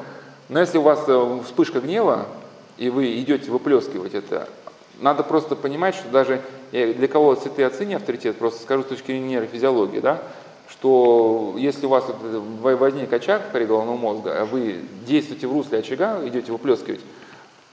Но 0.49 0.59
если 0.59 0.77
у 0.77 0.83
вас 0.83 1.07
вспышка 1.45 1.79
гнева, 1.79 2.27
и 2.83 2.89
вы 2.89 3.17
идете 3.19 3.49
выплескивать 3.49 4.13
это, 4.13 4.49
надо 4.99 5.23
просто 5.23 5.55
понимать, 5.55 5.95
что 5.95 6.09
даже 6.09 6.41
для 6.71 7.07
кого 7.07 7.35
святые 7.37 7.67
отцы 7.67 7.85
не 7.85 7.93
авторитет, 7.93 8.37
просто 8.37 8.61
скажу 8.61 8.83
с 8.83 8.87
точки 8.87 9.07
зрения 9.07 9.29
нейрофизиологии, 9.29 10.01
да, 10.01 10.21
что 10.69 11.55
если 11.57 11.85
у 11.85 11.89
вас 11.89 12.03
возник 12.61 13.13
очаг 13.13 13.51
коридорного 13.53 13.95
мозга, 13.95 14.41
а 14.41 14.45
вы 14.45 14.81
действуете 15.07 15.47
в 15.47 15.53
русле 15.53 15.79
очага, 15.79 16.19
идете 16.27 16.51
выплескивать, 16.51 16.99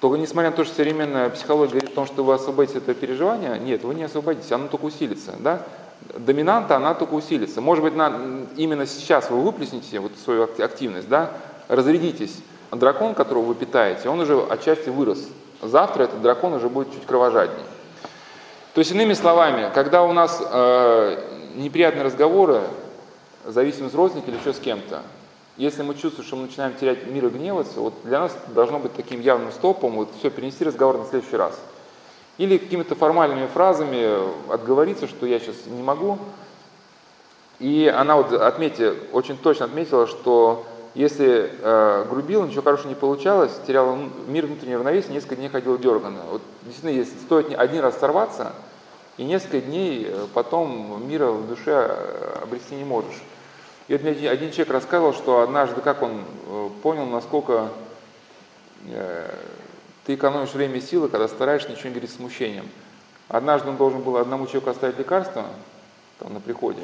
то 0.01 0.16
несмотря 0.16 0.51
на 0.51 0.57
то, 0.57 0.64
что 0.64 0.77
современная 0.77 1.29
психология 1.31 1.73
говорит 1.73 1.90
о 1.90 1.94
том, 1.94 2.07
что 2.07 2.23
вы 2.23 2.35
освободите 2.35 2.79
это 2.79 2.94
переживание, 2.94 3.59
нет, 3.59 3.83
вы 3.83 3.96
не 3.96 4.05
освободите, 4.05 4.55
оно 4.55 4.68
только 4.68 4.85
усилится. 4.85 5.35
Да? 5.40 5.66
Доминанта, 6.16 6.77
она 6.77 6.94
только 6.94 7.14
усилится. 7.14 7.61
Может 7.61 7.83
быть, 7.83 7.96
на, 7.96 8.46
именно 8.57 8.87
сейчас 8.87 9.29
вы 9.29 9.40
выплеснете 9.42 9.99
вот 9.99 10.12
свою 10.25 10.44
активность, 10.44 11.09
да, 11.09 11.33
разрядитесь. 11.68 12.37
Дракон, 12.73 13.15
которого 13.15 13.45
вы 13.45 13.55
питаете, 13.55 14.09
он 14.09 14.21
уже 14.21 14.41
отчасти 14.49 14.91
вырос. 14.91 15.29
Завтра 15.61 16.05
этот 16.05 16.23
дракон 16.23 16.53
уже 16.53 16.69
будет 16.69 16.93
чуть 16.93 17.05
кровожаднее. 17.05 17.67
То 18.75 18.79
есть, 18.79 18.93
иными 18.93 19.15
словами, 19.15 19.71
когда 19.75 20.05
у 20.05 20.13
нас 20.13 20.41
э, 20.41 21.23
неприятные 21.57 22.05
разговоры, 22.05 22.63
зависимость 23.45 23.95
родственника 23.95 24.31
или 24.31 24.39
еще 24.39 24.53
с 24.53 24.61
кем-то, 24.61 25.03
если 25.57 25.83
мы 25.83 25.95
чувствуем, 25.95 26.27
что 26.27 26.37
мы 26.37 26.43
начинаем 26.45 26.75
терять 26.75 27.07
мир 27.07 27.27
и 27.27 27.29
гневаться, 27.29 27.81
вот 27.81 27.95
для 28.05 28.21
нас 28.21 28.37
должно 28.49 28.79
быть 28.79 28.95
таким 28.95 29.21
явным 29.21 29.51
стопом, 29.51 29.97
вот 29.97 30.09
все, 30.19 30.31
перенести 30.31 30.65
разговор 30.65 30.99
на 30.99 31.05
следующий 31.05 31.37
раз. 31.37 31.59
Или 32.39 32.57
какими-то 32.57 32.95
формальными 32.95 33.47
фразами 33.47 34.51
отговориться, 34.51 35.09
что 35.09 35.27
я 35.27 35.39
сейчас 35.41 35.57
не 35.67 35.83
могу. 35.83 36.19
И 37.59 37.93
она 37.95 38.17
вот, 38.17 38.33
отметьте, 38.33 38.95
очень 39.13 39.37
точно 39.37 39.67
отметила, 39.67 40.07
что 40.07 40.65
если 40.94 41.53
э, 41.61 42.07
грубил, 42.11 42.44
ничего 42.44 42.62
хорошего 42.62 42.88
не 42.88 42.94
получалось, 42.94 43.53
терял 43.66 43.96
мир 44.26 44.46
внутреннего 44.46 44.79
равновесия, 44.79 45.12
несколько 45.12 45.37
дней 45.37 45.48
ходил 45.48 45.79
дерганно. 45.79 46.22
Вот 46.31 46.42
действительно, 46.62 46.90
если 46.90 47.16
стоит 47.18 47.57
один 47.57 47.81
раз 47.81 47.98
сорваться, 47.98 48.53
и 49.20 49.24
несколько 49.24 49.61
дней 49.61 50.07
э, 50.09 50.26
потом 50.33 51.07
мира 51.07 51.26
в 51.26 51.46
душе 51.46 51.72
э, 51.72 52.38
обрести 52.42 52.74
не 52.74 52.85
можешь. 52.85 53.20
И 53.87 53.92
вот 53.92 54.03
мне 54.03 54.31
один 54.31 54.50
человек 54.50 54.72
рассказывал, 54.72 55.12
что 55.12 55.42
однажды, 55.42 55.83
как 55.83 56.00
он 56.00 56.22
э, 56.46 56.68
понял, 56.83 57.05
насколько 57.07 57.68
ты 60.07 60.14
экономишь 60.14 60.55
время 60.55 60.76
и 60.76 60.81
силы, 60.81 61.11
когда 61.11 61.29
стараешься 61.29 61.68
ничего 61.68 61.88
не 61.88 61.96
говорить 61.96 62.11
с 62.11 62.16
смущением. 62.16 62.66
Однажды 63.29 63.68
он 63.68 63.76
должен 63.76 64.00
был 64.00 64.16
одному 64.16 64.46
человеку 64.46 64.70
оставить 64.70 64.96
лекарство 64.96 65.44
там, 66.18 66.33
на 66.33 66.40
приходе, 66.40 66.81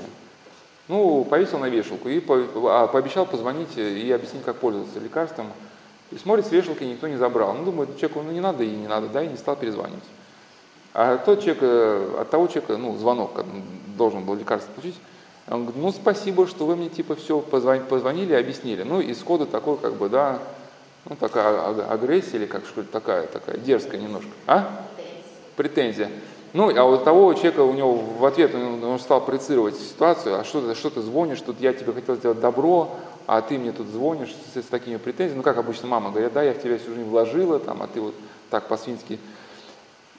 ну, 0.89 1.25
повесил 1.25 1.59
на 1.59 1.69
вешалку 1.69 2.09
и 2.09 2.21
по, 2.21 2.37
а, 2.71 2.87
пообещал 2.87 3.27
позвонить 3.27 3.77
и 3.77 4.11
объяснить, 4.13 4.45
как 4.45 4.57
пользоваться 4.57 5.01
лекарством. 5.01 5.53
И 6.13 6.19
смотрит, 6.19 6.47
с 6.47 6.53
вешалки 6.53 6.85
никто 6.85 7.09
не 7.09 7.17
забрал. 7.17 7.55
Ну, 7.55 7.65
думает, 7.65 7.99
человеку 7.99 8.23
ну, 8.23 8.31
не 8.31 8.41
надо 8.41 8.63
и 8.63 8.71
не 8.71 8.87
надо, 8.87 9.09
да, 9.09 9.23
и 9.23 9.29
не 9.29 9.37
стал 9.37 9.57
перезванивать. 9.57 10.05
А 10.95 11.19
тот 11.19 11.41
человек, 11.41 11.63
э, 11.63 12.17
от 12.21 12.31
того 12.31 12.47
человека, 12.47 12.77
ну, 12.77 12.97
звонок, 12.97 13.45
должен 13.97 14.25
был 14.25 14.35
лекарство 14.35 14.73
получить, 14.73 14.99
он 15.49 15.65
говорит, 15.65 15.83
ну, 15.83 15.93
спасибо, 15.93 16.47
что 16.47 16.67
вы 16.67 16.77
мне, 16.77 16.89
типа, 16.89 17.15
все 17.15 17.41
позвонили, 17.41 17.85
позвонили 17.85 18.33
объяснили. 18.35 18.83
Ну, 18.83 19.01
исхода 19.01 19.47
такой, 19.47 19.77
как 19.79 19.95
бы, 19.95 20.09
да, 20.09 20.41
ну, 21.05 21.17
такая 21.17 21.91
агрессия 21.91 22.37
или 22.37 22.47
как 22.47 22.65
что 22.67 22.83
то 22.83 22.91
такая, 22.91 23.27
такая 23.27 23.59
дерзкая 23.59 24.01
немножко. 24.01 24.31
А? 24.47 24.87
Претензия. 25.55 26.11
Ну, 26.53 26.75
а 26.77 26.85
у 26.85 26.97
того 26.99 27.35
человека, 27.35 27.61
у 27.61 27.73
него 27.73 27.95
в 27.95 28.25
ответ 28.25 28.55
он, 28.55 28.83
он 28.83 28.99
стал 28.99 29.25
проецировать 29.25 29.77
ситуацию, 29.77 30.39
а 30.39 30.45
что 30.45 30.61
ты, 30.61 30.75
что 30.75 30.91
ты 30.91 31.03
звонишь, 31.03 31.41
тут 31.41 31.61
я 31.61 31.73
тебе 31.73 31.93
хотел 31.93 32.17
сделать 32.17 32.41
добро, 32.41 32.97
а 33.27 33.43
ты 33.43 33.59
мне 33.59 33.73
тут 33.73 33.89
звонишь 33.89 34.35
с, 34.55 34.59
с 34.63 34.67
такими 34.67 34.97
претензиями. 34.97 35.39
Ну, 35.39 35.43
как 35.43 35.59
обычно 35.59 35.89
мама 35.89 36.11
говорит, 36.11 36.33
да, 36.33 36.43
я 36.43 36.55
в 36.55 36.63
тебя 36.63 36.79
всю 36.79 36.95
жизнь 36.95 37.09
вложила, 37.09 37.59
там, 37.59 37.83
а 37.83 37.87
ты 37.87 38.01
вот 38.01 38.15
так 38.51 38.69
по-свински. 38.69 39.19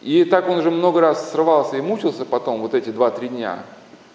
И 0.02 0.26
так 0.26 0.48
он 0.48 0.60
уже 0.60 0.70
много 0.70 1.02
раз 1.02 1.32
срывался 1.32 1.78
и 1.78 1.82
мучился 1.82 2.26
потом, 2.26 2.62
вот 2.62 2.74
эти 2.74 2.90
два-три 2.90 3.30
дня. 3.30 3.64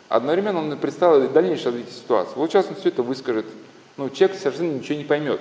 Одновременно 0.09 0.61
он 0.61 0.77
представил 0.77 1.27
дальнейшее 1.29 1.67
развитие 1.67 1.95
ситуации. 1.95 2.33
Вот 2.37 2.51
сейчас 2.51 2.67
он 2.69 2.77
все 2.77 2.91
это 2.91 3.03
выскажет. 3.03 3.47
Ну, 3.97 4.11
человек 4.11 4.39
совершенно 4.39 4.73
ничего 4.73 4.99
не 4.99 5.05
поймет. 5.05 5.41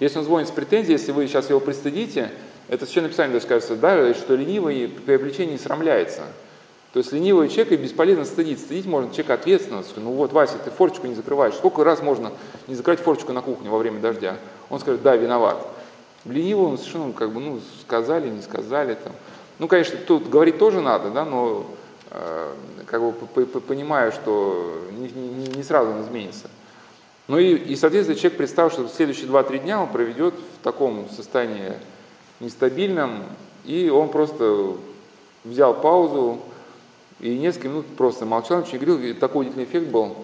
Если 0.00 0.18
он 0.18 0.24
звонит 0.24 0.48
с 0.48 0.52
претензией, 0.52 0.98
если 0.98 1.12
вы 1.12 1.26
сейчас 1.26 1.50
его 1.50 1.60
пристыдите, 1.60 2.30
это 2.68 2.86
Священное 2.86 3.10
Писание 3.10 3.34
даже 3.34 3.46
кажется, 3.46 3.76
да, 3.76 4.14
что 4.14 4.34
ленивый 4.34 4.88
при 4.88 5.14
обличении 5.14 5.56
срамляется. 5.56 6.22
То 6.92 6.98
есть 6.98 7.12
ленивый 7.12 7.48
человек 7.48 7.72
и 7.72 7.76
бесполезно 7.76 8.24
стыдить. 8.24 8.60
Стыдить 8.60 8.86
можно 8.86 9.10
человека 9.10 9.34
ответственного. 9.34 9.84
Ну 9.96 10.12
вот, 10.12 10.32
Вася, 10.32 10.58
ты 10.64 10.70
форчику 10.70 11.08
не 11.08 11.14
закрываешь. 11.16 11.54
Сколько 11.54 11.82
раз 11.82 12.02
можно 12.02 12.32
не 12.68 12.76
закрыть 12.76 13.00
форчику 13.00 13.32
на 13.32 13.42
кухне 13.42 13.68
во 13.68 13.78
время 13.78 14.00
дождя? 14.00 14.36
Он 14.70 14.78
скажет, 14.78 15.02
да, 15.02 15.16
виноват. 15.16 15.58
Ленивый 16.24 16.66
он 16.66 16.78
совершенно, 16.78 17.12
как 17.12 17.32
бы, 17.32 17.40
ну, 17.40 17.60
сказали, 17.82 18.30
не 18.30 18.42
сказали. 18.42 18.94
Там. 18.94 19.12
Ну, 19.58 19.66
конечно, 19.66 19.98
тут 20.06 20.28
говорить 20.28 20.58
тоже 20.58 20.80
надо, 20.80 21.10
да, 21.10 21.24
но 21.24 21.66
э, 22.12 22.52
как 22.86 23.02
бы 23.02 23.12
понимаю, 23.12 24.12
что 24.12 24.84
не, 24.92 25.08
не, 25.08 25.48
не 25.48 25.62
сразу 25.64 25.90
он 25.90 26.02
изменится. 26.02 26.48
Ну 27.26 27.38
и, 27.38 27.54
и, 27.54 27.74
соответственно, 27.74 28.18
человек 28.18 28.38
представил, 28.38 28.70
что 28.70 28.86
следующие 28.86 29.26
2-3 29.26 29.58
дня 29.58 29.82
он 29.82 29.88
проведет 29.88 30.34
в 30.34 30.62
таком 30.62 31.08
состоянии 31.10 31.72
нестабильном, 32.40 33.24
и 33.64 33.88
он 33.88 34.08
просто 34.08 34.76
взял 35.44 35.74
паузу 35.74 36.40
и 37.20 37.38
несколько 37.38 37.68
минут 37.68 37.86
просто 37.96 38.26
молчал, 38.26 38.60
ничего 38.60 38.78
не 38.78 38.86
говорил, 38.86 39.10
и 39.10 39.12
такой 39.14 39.42
удивительный 39.42 39.64
эффект 39.64 39.88
был, 39.88 40.16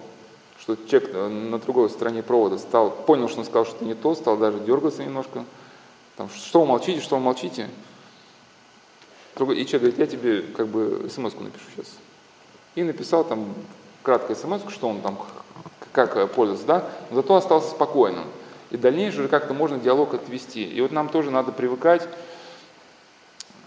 что 0.58 0.76
человек 0.86 1.14
на 1.14 1.58
другой 1.58 1.88
стороне 1.90 2.22
провода 2.22 2.58
стал, 2.58 2.90
понял, 2.90 3.28
что 3.28 3.40
он 3.40 3.44
сказал 3.44 3.64
что-то 3.64 3.84
не 3.84 3.94
то, 3.94 4.14
стал 4.14 4.36
даже 4.36 4.58
дергаться 4.60 5.04
немножко, 5.04 5.44
там, 6.16 6.28
что 6.30 6.60
вы 6.60 6.66
молчите, 6.66 7.00
что 7.00 7.16
вы 7.16 7.22
молчите, 7.22 7.68
и 9.36 9.66
человек 9.66 9.70
говорит, 9.72 9.98
я 9.98 10.06
тебе 10.06 10.42
как 10.42 10.66
бы 10.66 11.08
смс 11.08 11.32
напишу 11.34 11.64
сейчас. 11.74 11.96
И 12.74 12.82
написал 12.82 13.24
там 13.24 13.54
краткое 14.02 14.34
смс 14.34 14.60
что 14.68 14.88
он 14.88 15.00
там, 15.00 15.18
как 15.92 16.30
пользоваться, 16.32 16.66
да, 16.66 16.90
зато 17.10 17.34
остался 17.34 17.70
спокойным 17.70 18.24
и 18.70 18.76
дальнейшее 18.76 19.20
уже 19.20 19.28
как-то 19.28 19.54
можно 19.54 19.78
диалог 19.78 20.14
отвести. 20.14 20.64
И 20.64 20.80
вот 20.80 20.92
нам 20.92 21.08
тоже 21.08 21.30
надо 21.30 21.52
привыкать, 21.52 22.06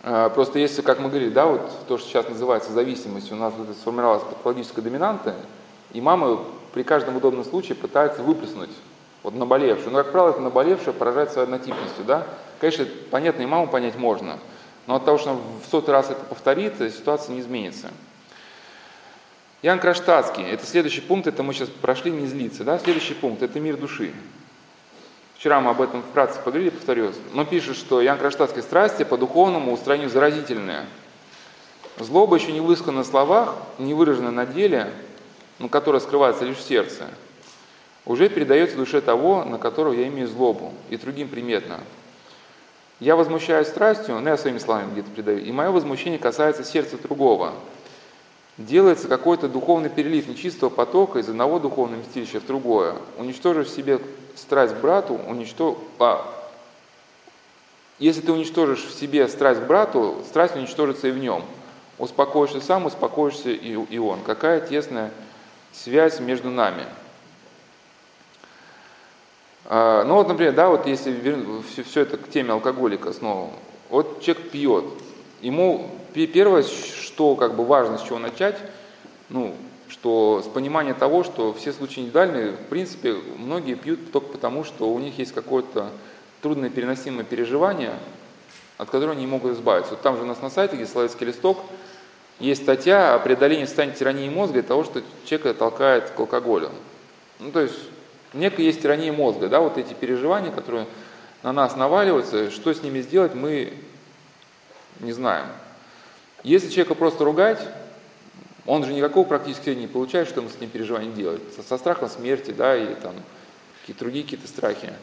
а, 0.06 0.30
просто 0.30 0.60
если, 0.60 0.82
как 0.82 1.00
мы 1.00 1.10
говорили, 1.10 1.30
да, 1.30 1.46
вот 1.46 1.72
то, 1.88 1.98
что 1.98 2.08
сейчас 2.08 2.28
называется 2.28 2.74
зависимостью, 2.74 3.38
у 3.38 3.40
нас 3.40 3.54
вот 3.58 3.74
сформировалась 3.78 4.24
патологическая 4.24 4.84
доминанта, 4.84 5.36
и 5.94 6.02
мамы 6.02 6.40
при 6.74 6.84
каждом 6.84 7.16
удобном 7.16 7.46
случае 7.46 7.76
пытаются 7.76 8.22
выплеснуть 8.22 8.72
вот 9.24 9.34
наболевшую. 9.34 9.92
Но, 9.92 10.04
как 10.04 10.12
правило, 10.12 10.32
это 10.32 10.42
наболевшее 10.42 10.94
поражает 10.94 11.32
своей 11.32 11.46
однотипностью, 11.46 12.04
да. 12.04 12.28
Конечно, 12.60 12.86
понятно, 13.12 13.44
и 13.44 13.46
маму 13.46 13.68
понять 13.68 13.96
можно, 13.96 14.40
но 14.88 14.96
от 14.96 15.06
того, 15.06 15.18
что 15.18 15.34
в 15.34 15.70
сотый 15.72 15.94
раз 15.94 16.10
это 16.10 16.24
повторит, 16.26 16.76
ситуация 16.78 17.34
не 17.34 17.40
изменится. 17.40 17.90
Ян 19.62 19.80
Краштадский, 19.80 20.44
это 20.44 20.66
следующий 20.66 21.00
пункт, 21.00 21.28
это 21.28 21.44
мы 21.44 21.54
сейчас 21.54 21.70
прошли 21.70 22.12
не 22.12 22.28
злиться, 22.28 22.66
да, 22.66 22.78
следующий 22.78 23.14
пункт, 23.14 23.42
это 23.42 23.62
мир 23.62 23.78
души. 23.78 24.12
Вчера 25.44 25.60
мы 25.60 25.72
об 25.72 25.82
этом 25.82 26.02
вкратце 26.04 26.40
поговорили, 26.40 26.70
повторюсь. 26.70 27.18
Но 27.34 27.44
пишет, 27.44 27.76
что 27.76 28.00
Ян 28.00 28.18
Кронштадтской 28.18 28.64
страсти 28.64 29.04
по 29.04 29.18
духовному 29.18 29.74
устранению 29.74 30.10
заразительные. 30.10 30.86
Злоба 32.00 32.38
еще 32.38 32.54
не 32.54 32.62
высказана 32.62 33.00
на 33.00 33.04
словах, 33.04 33.56
не 33.78 33.94
выражена 33.94 34.32
на 34.32 34.46
деле, 34.46 34.90
но 35.60 35.68
которая 35.68 36.00
скрывается 36.00 36.46
лишь 36.46 36.56
в 36.56 36.62
сердце, 36.62 37.10
уже 38.06 38.30
передается 38.30 38.78
душе 38.78 39.02
того, 39.02 39.44
на 39.44 39.58
которого 39.58 39.92
я 39.92 40.08
имею 40.08 40.30
злобу, 40.30 40.72
и 40.90 40.96
другим 40.96 41.28
приметно. 41.28 41.82
Я 43.02 43.18
возмущаюсь 43.18 43.68
страстью, 43.68 44.22
ну 44.22 44.30
я 44.30 44.38
своими 44.38 44.60
словами 44.60 44.94
где-то 44.94 45.10
передаю, 45.10 45.40
и 45.40 45.52
мое 45.52 45.72
возмущение 45.72 46.20
касается 46.20 46.64
сердца 46.64 46.98
другого. 46.98 47.52
Делается 48.58 49.10
какой-то 49.10 49.50
духовный 49.50 49.90
перелив 49.90 50.30
нечистого 50.30 50.70
потока 50.70 51.20
из 51.20 51.28
одного 51.28 51.60
духовного 51.60 52.00
вместилища 52.00 52.40
в 52.40 52.46
другое, 52.46 52.96
уничтожив 53.18 53.68
в 53.68 53.76
себе 53.76 54.00
страсть 54.36 54.74
к 54.76 54.78
брату, 54.78 55.16
уничтож... 55.16 55.76
а, 56.00 56.26
если 58.00 58.22
ты 58.22 58.32
уничтожишь 58.32 58.84
в 58.84 59.00
себе 59.00 59.28
страсть 59.28 59.62
к 59.62 59.66
брату, 59.66 60.24
страсть 60.28 60.56
уничтожится 60.56 61.08
и 61.08 61.12
в 61.12 61.18
нем. 61.18 61.44
Успокоишься 62.00 62.60
сам, 62.60 62.86
успокоишься 62.86 63.50
и, 63.50 63.74
и 63.74 63.98
он. 63.98 64.22
Какая 64.24 64.60
тесная 64.60 65.12
связь 65.72 66.20
между 66.20 66.50
нами. 66.50 66.86
А, 69.66 70.04
ну 70.04 70.16
вот, 70.16 70.28
например, 70.28 70.54
да, 70.54 70.70
вот 70.70 70.88
если 70.88 71.18
все, 71.70 71.84
все 71.84 72.02
это 72.02 72.18
к 72.18 72.30
теме 72.30 72.52
алкоголика 72.52 73.14
снова. 73.14 73.52
Вот 73.90 74.22
человек 74.22 74.52
пьет. 74.52 74.86
Ему 75.42 75.92
первое, 76.14 76.64
что 76.64 77.36
как 77.36 77.56
бы 77.56 77.66
важно, 77.66 77.98
с 77.98 78.04
чего 78.04 78.20
начать, 78.20 78.58
ну, 79.30 79.56
что 79.94 80.42
с 80.44 80.48
понимания 80.50 80.96
того, 80.96 81.24
что 81.24 81.54
все 81.54 81.72
случаи 81.72 82.00
индивидуальные, 82.00 82.54
в 82.54 82.66
принципе, 82.66 83.14
многие 83.38 83.76
пьют 83.76 84.12
только 84.12 84.30
потому, 84.30 84.64
что 84.64 84.92
у 84.92 84.98
них 85.00 85.20
есть 85.20 85.34
какое-то 85.34 85.92
трудное 86.42 86.72
переносимое 86.72 87.24
переживание, 87.24 87.94
от 88.80 88.90
которого 88.90 89.12
они 89.12 89.22
не 89.22 89.28
могут 89.28 89.54
избавиться. 89.54 89.92
Вот 89.92 90.02
там 90.02 90.18
же 90.18 90.24
у 90.24 90.26
нас 90.26 90.42
на 90.42 90.50
сайте, 90.50 90.76
где 90.76 90.88
Соловецкий 90.88 91.28
листок, 91.28 91.60
есть 92.40 92.64
статья 92.64 93.14
о 93.14 93.20
преодолении 93.20 93.66
состояния 93.66 93.94
тирании 93.94 94.30
мозга 94.30 94.60
и 94.60 94.64
того, 94.64 94.84
что 94.84 95.04
человека 95.26 95.54
толкает 95.54 96.10
к 96.10 96.20
алкоголю. 96.20 96.72
Ну, 97.40 97.52
то 97.52 97.62
есть, 97.62 97.78
некая 98.34 98.64
есть 98.64 98.82
тирания 98.82 99.14
мозга, 99.14 99.48
да, 99.48 99.60
вот 99.60 99.78
эти 99.78 99.94
переживания, 99.94 100.52
которые 100.52 100.88
на 101.44 101.54
нас 101.54 101.76
наваливаются, 101.76 102.50
что 102.50 102.74
с 102.74 102.82
ними 102.82 103.02
сделать, 103.02 103.36
мы 103.36 103.74
не 105.02 105.12
знаем. 105.12 105.46
Если 106.44 106.70
человека 106.70 106.96
просто 106.96 107.24
ругать, 107.24 107.60
он 108.66 108.86
же 108.86 108.94
никакого 108.94 109.26
практически 109.26 109.70
не 109.72 109.88
получает, 109.88 110.28
что 110.28 110.40
ему 110.40 110.50
с 110.50 110.56
этим 110.56 110.70
переживанием 110.70 111.14
делать. 111.14 111.42
Со, 111.56 111.64
со 111.64 111.78
страхом 111.78 112.10
смерти, 112.10 112.52
да, 112.52 112.76
или 112.78 112.94
там 112.94 113.14
какие-то 113.82 114.00
другие 114.00 114.24
какие-то 114.24 114.48
страхи. 114.48 114.94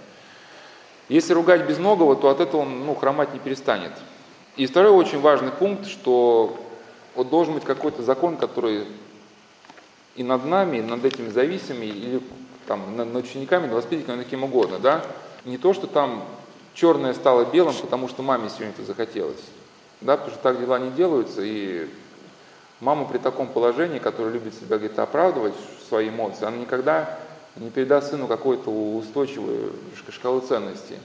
Если 1.08 1.32
ругать 1.32 1.66
без 1.66 1.78
многого, 1.78 2.16
то 2.16 2.30
от 2.30 2.40
этого 2.40 2.62
он 2.62 2.86
ну, 2.86 2.94
хромать 2.94 3.34
не 3.34 3.40
перестанет. 3.40 3.92
И 4.56 4.66
второй 4.66 4.92
очень 4.92 5.20
важный 5.20 5.50
пункт, 5.50 5.86
что 5.86 6.58
вот 7.14 7.28
должен 7.28 7.54
быть 7.54 7.64
какой-то 7.64 8.02
закон, 8.02 8.36
который 8.36 8.86
и 10.16 10.22
над 10.22 10.44
нами, 10.44 10.78
и 10.78 10.82
над 10.82 11.04
этими 11.04 11.28
зависимыми, 11.28 11.86
или 11.86 12.22
там, 12.66 12.96
над 12.96 13.14
учениками, 13.14 13.64
над 13.64 13.72
воспитанниками, 13.72 14.22
каким 14.22 14.44
угодно, 14.44 14.78
да. 14.78 15.04
Не 15.44 15.58
то, 15.58 15.72
что 15.74 15.86
там 15.86 16.24
черное 16.74 17.14
стало 17.14 17.44
белым, 17.44 17.74
потому 17.74 18.08
что 18.08 18.22
маме 18.22 18.48
сегодня 18.48 18.70
это 18.70 18.84
захотелось, 18.84 19.42
да, 20.00 20.16
потому 20.16 20.34
что 20.34 20.42
так 20.42 20.60
дела 20.60 20.78
не 20.78 20.90
делаются, 20.90 21.42
и 21.42 21.88
Мама 22.80 23.04
при 23.04 23.18
таком 23.18 23.48
положении, 23.48 23.98
которая 23.98 24.32
любит 24.32 24.54
себя 24.54 24.78
где-то 24.78 25.02
оправдывать, 25.02 25.54
свои 25.88 26.08
эмоции, 26.08 26.46
она 26.46 26.56
никогда 26.56 27.18
не 27.56 27.70
передаст 27.70 28.10
сыну 28.10 28.26
какой-то 28.26 28.70
устойчивую 28.70 29.72
шкалу 30.10 30.40
ценностей. 30.40 30.96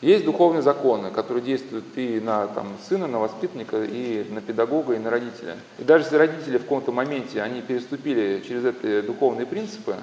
Есть 0.00 0.24
духовные 0.24 0.62
законы, 0.62 1.10
которые 1.10 1.42
действуют 1.42 1.84
и 1.96 2.20
на 2.20 2.46
там, 2.46 2.68
сына, 2.88 3.08
на 3.08 3.18
воспитанника, 3.18 3.82
и 3.82 4.24
на 4.30 4.40
педагога, 4.40 4.94
и 4.94 4.98
на 4.98 5.10
родителя. 5.10 5.56
И 5.78 5.82
даже 5.82 6.04
если 6.04 6.16
родители 6.16 6.58
в 6.58 6.62
каком-то 6.62 6.92
моменте 6.92 7.42
они 7.42 7.62
переступили 7.62 8.44
через 8.46 8.64
эти 8.64 9.00
духовные 9.00 9.44
принципы, 9.44 9.96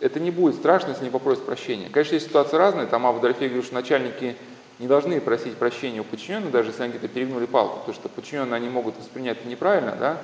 это 0.00 0.20
не 0.20 0.30
будет 0.30 0.56
страшно, 0.56 0.90
если 0.90 1.04
не 1.04 1.10
попросят 1.10 1.46
прощения. 1.46 1.88
Конечно, 1.88 2.14
есть 2.14 2.26
ситуации 2.26 2.58
разные, 2.58 2.86
там 2.86 3.06
Абу 3.06 3.20
Дорофей 3.20 3.48
говорит, 3.48 3.64
что 3.64 3.74
начальники 3.74 4.36
не 4.78 4.86
должны 4.86 5.20
просить 5.20 5.56
прощения 5.56 6.00
у 6.00 6.04
подчиненных, 6.04 6.50
даже 6.50 6.70
если 6.70 6.82
они 6.82 6.92
где-то 6.92 7.08
перегнули 7.08 7.46
палку, 7.46 7.78
потому 7.78 7.94
что 7.94 8.08
подчиненные 8.08 8.56
они 8.56 8.68
могут 8.68 8.98
воспринять 8.98 9.38
это 9.38 9.48
неправильно, 9.48 9.96
да, 9.98 10.18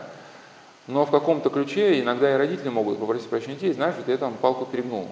но 0.86 1.04
в 1.04 1.10
каком-то 1.10 1.50
ключе 1.50 2.00
иногда 2.00 2.34
и 2.34 2.36
родители 2.36 2.68
могут 2.68 2.98
попросить 2.98 3.28
прощения 3.28 3.54
детей, 3.54 3.72
знаешь, 3.72 3.94
что 4.00 4.10
я 4.10 4.16
там 4.16 4.34
палку 4.34 4.66
перегнул. 4.66 5.08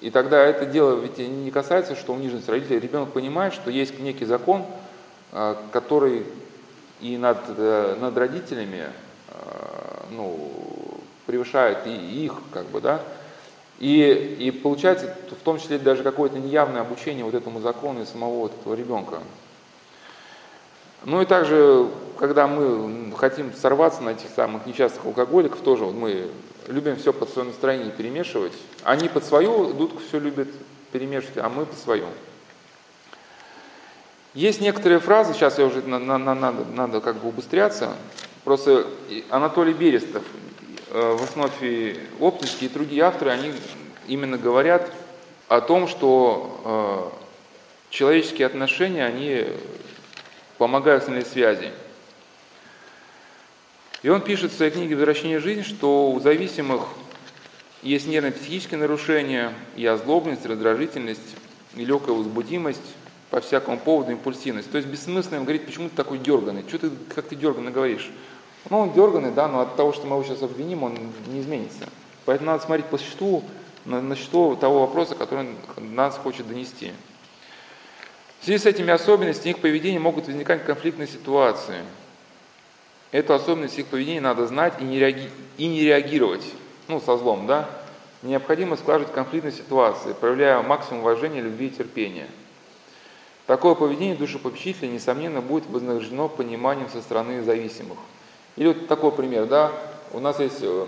И 0.00 0.10
тогда 0.10 0.44
это 0.44 0.66
дело 0.66 1.00
ведь 1.00 1.16
не 1.18 1.50
касается, 1.50 1.96
что 1.96 2.12
униженность 2.12 2.48
родителей. 2.48 2.78
Ребенок 2.78 3.12
понимает, 3.12 3.54
что 3.54 3.70
есть 3.70 3.98
некий 4.00 4.26
закон, 4.26 4.66
а, 5.32 5.56
который 5.72 6.26
и 7.00 7.16
над, 7.16 7.38
э, 7.48 7.96
над 8.00 8.16
родителями 8.16 8.84
а, 9.30 10.06
ну, 10.10 10.52
превышает 11.26 11.86
и 11.86 12.24
их, 12.24 12.34
как 12.52 12.66
бы, 12.66 12.80
да, 12.80 13.00
и, 13.78 14.36
и 14.38 14.50
получается 14.50 15.14
в 15.30 15.44
том 15.44 15.58
числе 15.58 15.78
даже 15.78 16.02
какое-то 16.02 16.38
неявное 16.38 16.80
обучение 16.80 17.24
вот 17.24 17.34
этому 17.34 17.60
закону 17.60 18.02
и 18.02 18.06
самого 18.06 18.40
вот 18.40 18.52
этого 18.60 18.74
ребенка. 18.74 19.20
Ну 21.04 21.20
и 21.20 21.26
также, 21.26 21.88
когда 22.18 22.46
мы 22.46 23.12
хотим 23.16 23.52
сорваться 23.52 24.02
на 24.02 24.10
этих 24.10 24.30
самых 24.30 24.64
несчастных 24.64 25.04
алкоголиков, 25.04 25.60
тоже 25.60 25.84
вот 25.84 25.94
мы 25.94 26.28
любим 26.68 26.96
все 26.96 27.12
под 27.12 27.28
свое 27.28 27.48
настроение 27.48 27.90
перемешивать. 27.90 28.54
Они 28.84 29.08
под 29.08 29.24
свою 29.24 29.74
дудку 29.74 30.00
все 30.08 30.18
любят 30.18 30.48
перемешивать, 30.92 31.36
а 31.38 31.48
мы 31.50 31.66
под 31.66 31.78
свою. 31.78 32.06
Есть 34.32 34.60
некоторые 34.60 34.98
фразы, 34.98 35.34
сейчас 35.34 35.58
я 35.58 35.66
уже 35.66 35.82
на, 35.82 35.98
на, 35.98 36.18
на, 36.18 36.34
надо, 36.34 36.64
надо 36.64 37.00
как 37.00 37.16
бы 37.16 37.28
убыстряться. 37.28 37.92
Просто 38.42 38.86
Анатолий 39.30 39.74
Берестов, 39.74 40.22
в 40.94 41.24
основе 41.24 41.98
Оптинский 42.20 42.68
и 42.68 42.70
другие 42.70 43.02
авторы, 43.02 43.32
они 43.32 43.52
именно 44.06 44.38
говорят 44.38 44.92
о 45.48 45.60
том, 45.60 45.88
что 45.88 47.12
э, 47.12 47.90
человеческие 47.90 48.46
отношения, 48.46 49.04
они 49.04 49.44
помогают 50.56 51.02
в 51.02 51.22
связи. 51.24 51.72
И 54.04 54.08
он 54.08 54.20
пишет 54.20 54.52
в 54.52 54.56
своей 54.56 54.70
книге 54.70 54.94
«Возвращение 54.94 55.40
жизни», 55.40 55.62
что 55.62 56.12
у 56.12 56.20
зависимых 56.20 56.82
есть 57.82 58.06
нервно-психические 58.06 58.78
нарушения, 58.78 59.52
и 59.74 59.84
озлобленность, 59.84 60.46
раздражительность, 60.46 61.34
и 61.74 61.84
легкая 61.84 62.14
возбудимость 62.14 62.94
по 63.30 63.40
всякому 63.40 63.80
поводу, 63.80 64.12
импульсивность. 64.12 64.70
То 64.70 64.76
есть 64.76 64.88
бессмысленно 64.88 65.40
говорить, 65.40 65.66
почему 65.66 65.88
ты 65.88 65.96
такой 65.96 66.18
дерганный, 66.18 66.64
что 66.68 66.78
ты, 66.78 66.90
как 67.12 67.26
ты 67.26 67.34
дерганно 67.34 67.72
говоришь. 67.72 68.12
Ну, 68.70 68.78
он 68.78 68.92
дерганный, 68.92 69.30
да, 69.30 69.46
но 69.48 69.60
от 69.60 69.76
того, 69.76 69.92
что 69.92 70.06
мы 70.06 70.16
его 70.16 70.24
сейчас 70.24 70.42
обвиним, 70.42 70.84
он 70.84 70.96
не 71.26 71.40
изменится. 71.40 71.88
Поэтому 72.24 72.50
надо 72.50 72.64
смотреть 72.64 72.86
по 72.86 72.96
существу, 72.96 73.44
на, 73.84 74.00
на 74.00 74.16
существу 74.16 74.56
того 74.56 74.80
вопроса, 74.80 75.14
который 75.14 75.48
нас 75.76 76.16
хочет 76.16 76.48
донести. 76.48 76.92
В 78.40 78.44
связи 78.44 78.58
с 78.58 78.66
этими 78.66 78.90
особенностями 78.92 79.52
их 79.52 79.58
поведения 79.58 79.98
могут 79.98 80.26
возникать 80.26 80.64
конфликтные 80.64 81.06
ситуации. 81.06 81.82
Эту 83.10 83.34
особенность 83.34 83.78
их 83.78 83.86
поведения 83.86 84.20
надо 84.20 84.46
знать 84.46 84.74
и 84.80 84.84
не, 84.84 84.98
реаги... 84.98 85.30
и 85.56 85.66
не 85.66 85.82
реагировать, 85.82 86.44
ну, 86.88 87.00
со 87.00 87.16
злом, 87.16 87.46
да. 87.46 87.68
Необходимо 88.22 88.76
складывать 88.76 89.12
конфликтные 89.12 89.52
ситуации, 89.52 90.14
проявляя 90.14 90.62
максимум 90.62 91.02
уважения, 91.02 91.42
любви 91.42 91.66
и 91.66 91.70
терпения. 91.70 92.26
Такое 93.46 93.74
поведение 93.74 94.16
душепопечителя, 94.16 94.88
несомненно, 94.88 95.42
будет 95.42 95.66
вознаграждено 95.66 96.30
пониманием 96.30 96.88
со 96.88 97.02
стороны 97.02 97.42
зависимых. 97.42 97.98
Или 98.56 98.68
вот 98.68 98.86
такой 98.86 99.12
пример, 99.12 99.46
да, 99.46 99.72
у 100.12 100.20
нас 100.20 100.38
есть, 100.38 100.62
э, 100.62 100.86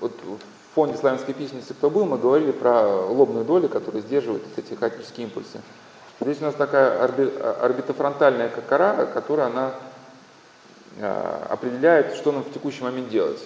вот 0.00 0.12
в 0.22 0.74
фонде 0.74 0.96
славянской 0.96 1.34
письменности 1.34 1.72
кто 1.72 1.90
был, 1.90 2.04
мы 2.04 2.18
говорили 2.18 2.52
про 2.52 2.86
лобную 2.86 3.44
долю, 3.44 3.68
которая 3.68 4.02
сдерживает 4.02 4.42
эти 4.56 4.74
хаотические 4.74 5.26
импульсы. 5.26 5.60
Здесь 6.20 6.40
у 6.40 6.44
нас 6.44 6.54
такая 6.54 7.02
орбитофронтальная 7.02 8.50
кора, 8.68 9.06
которая 9.06 9.48
она 9.48 9.74
э, 10.98 11.46
определяет, 11.50 12.14
что 12.14 12.32
нам 12.32 12.44
в 12.44 12.52
текущий 12.52 12.84
момент 12.84 13.08
делать. 13.08 13.42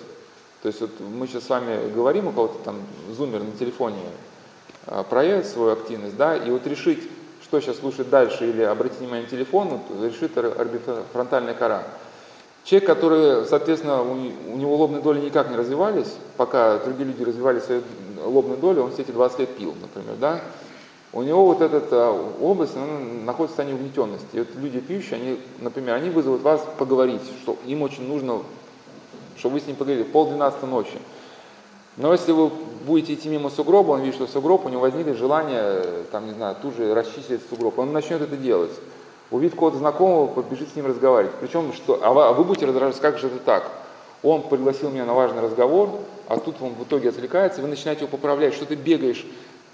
То 0.63 0.69
есть 0.69 0.81
вот 0.81 0.91
мы 1.01 1.27
сейчас 1.27 1.45
с 1.45 1.49
вами 1.49 1.91
говорим, 1.91 2.29
у 2.29 2.33
кого-то 2.33 2.63
там 2.65 2.77
зумер 3.11 3.43
на 3.43 3.53
телефоне 3.53 4.03
э, 4.87 5.03
проявит 5.09 5.47
свою 5.47 5.73
активность, 5.73 6.17
да, 6.17 6.37
и 6.37 6.51
вот 6.51 6.67
решить, 6.67 7.09
что 7.43 7.61
сейчас 7.61 7.79
слушать 7.79 8.11
дальше 8.11 8.49
или 8.49 8.63
обратить 8.63 8.99
внимание 8.99 9.25
на 9.25 9.31
телефон, 9.31 9.69
вот, 9.69 10.05
решит 10.05 10.37
орбитофронтальная 10.37 11.55
кора. 11.55 11.83
Человек, 12.65 12.87
который, 12.87 13.47
соответственно, 13.47 14.03
у, 14.03 14.57
него 14.57 14.77
лобные 14.77 15.03
доли 15.03 15.21
никак 15.21 15.51
не 15.51 15.57
развивались, 15.57 16.15
пока 16.37 16.79
другие 16.79 17.07
люди 17.07 17.23
развивали 17.23 17.59
свою 17.61 17.83
лобную 18.25 18.59
долю, 18.59 18.83
он 18.83 18.93
все 18.93 19.03
эти 19.03 19.11
20 19.11 19.39
лет 19.41 19.57
пил, 19.57 19.75
например, 19.81 20.17
да, 20.21 20.41
у 21.13 21.23
него 21.23 21.45
вот 21.47 21.61
эта 21.61 22.11
область 22.11 22.77
она 22.77 22.99
находится 23.25 23.55
в 23.55 23.57
состоянии 23.57 23.75
угнетенности. 23.75 24.29
И 24.33 24.39
вот 24.41 24.49
люди 24.57 24.79
пьющие, 24.79 25.17
они, 25.17 25.41
например, 25.59 25.95
они 25.95 26.11
вызовут 26.11 26.43
вас 26.43 26.65
поговорить, 26.79 27.23
что 27.43 27.57
им 27.67 27.83
очень 27.83 28.07
нужно, 28.07 28.43
чтобы 29.37 29.55
вы 29.55 29.61
с 29.61 29.67
ним 29.67 29.77
поговорили, 29.77 30.05
пол 30.05 30.29
двенадцатой 30.29 30.69
ночи. 30.69 30.99
Но 31.97 32.13
если 32.13 32.31
вы 32.31 32.51
будете 32.87 33.15
идти 33.15 33.29
мимо 33.29 33.51
сугроба, 33.51 33.93
он 33.93 34.03
видит, 34.03 34.15
что 34.15 34.29
сугроб, 34.29 34.65
у 34.67 34.69
него 34.69 34.83
возникнет 34.83 35.17
желание, 35.17 36.05
там, 36.13 36.27
не 36.27 36.33
знаю, 36.33 36.57
тут 36.63 36.77
же 36.77 36.95
расчистить 36.95 37.41
сугроб, 37.51 37.79
он 37.79 37.93
начнет 37.93 38.23
это 38.23 38.37
делать 38.37 38.71
увидит 39.31 39.55
кого-то 39.55 39.79
знакомого, 39.79 40.27
побежит 40.27 40.71
с 40.71 40.77
ним 40.77 40.87
разговаривать. 40.87 41.35
Причем, 41.41 41.73
что, 41.73 42.01
а 42.03 42.13
вы, 42.13 42.25
а 42.25 42.33
вы 42.33 42.45
будете 42.45 42.67
раздражаться, 42.67 43.03
как 43.03 43.19
же 43.19 43.29
это 43.29 43.39
так? 43.39 43.71
Он 44.23 44.43
пригласил 44.43 44.91
меня 44.91 45.05
на 45.07 45.15
важный 45.15 45.41
разговор, 45.41 45.91
а 46.29 46.39
тут 46.39 46.57
он 46.61 46.75
в 46.75 46.83
итоге 46.83 47.09
отвлекается, 47.09 47.63
вы 47.63 47.69
начинаете 47.69 48.05
его 48.05 48.11
поправлять, 48.11 48.55
что 48.55 48.67
ты 48.67 48.75
бегаешь, 48.75 49.25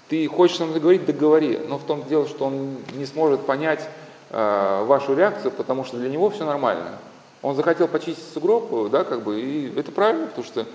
ты 0.09 0.25
хочешь 0.27 0.57
со 0.57 0.65
мной 0.65 0.79
говорить, 0.79 1.05
договори. 1.05 1.59
Но 1.67 1.77
в 1.77 1.83
том 1.83 2.03
дело, 2.07 2.27
что 2.27 2.45
он 2.45 2.77
не 2.95 3.05
сможет 3.05 3.41
понять 3.41 3.87
э, 4.29 4.83
вашу 4.85 5.15
реакцию, 5.15 5.51
потому 5.51 5.83
что 5.83 5.97
для 5.97 6.09
него 6.09 6.29
все 6.29 6.45
нормально. 6.45 6.97
Он 7.41 7.55
захотел 7.55 7.87
почистить 7.87 8.23
сугроб, 8.33 8.89
да, 8.89 9.03
как 9.03 9.21
бы, 9.21 9.39
и 9.39 9.77
это 9.77 9.91
правильно, 9.91 10.27
потому 10.27 10.45
что, 10.45 10.65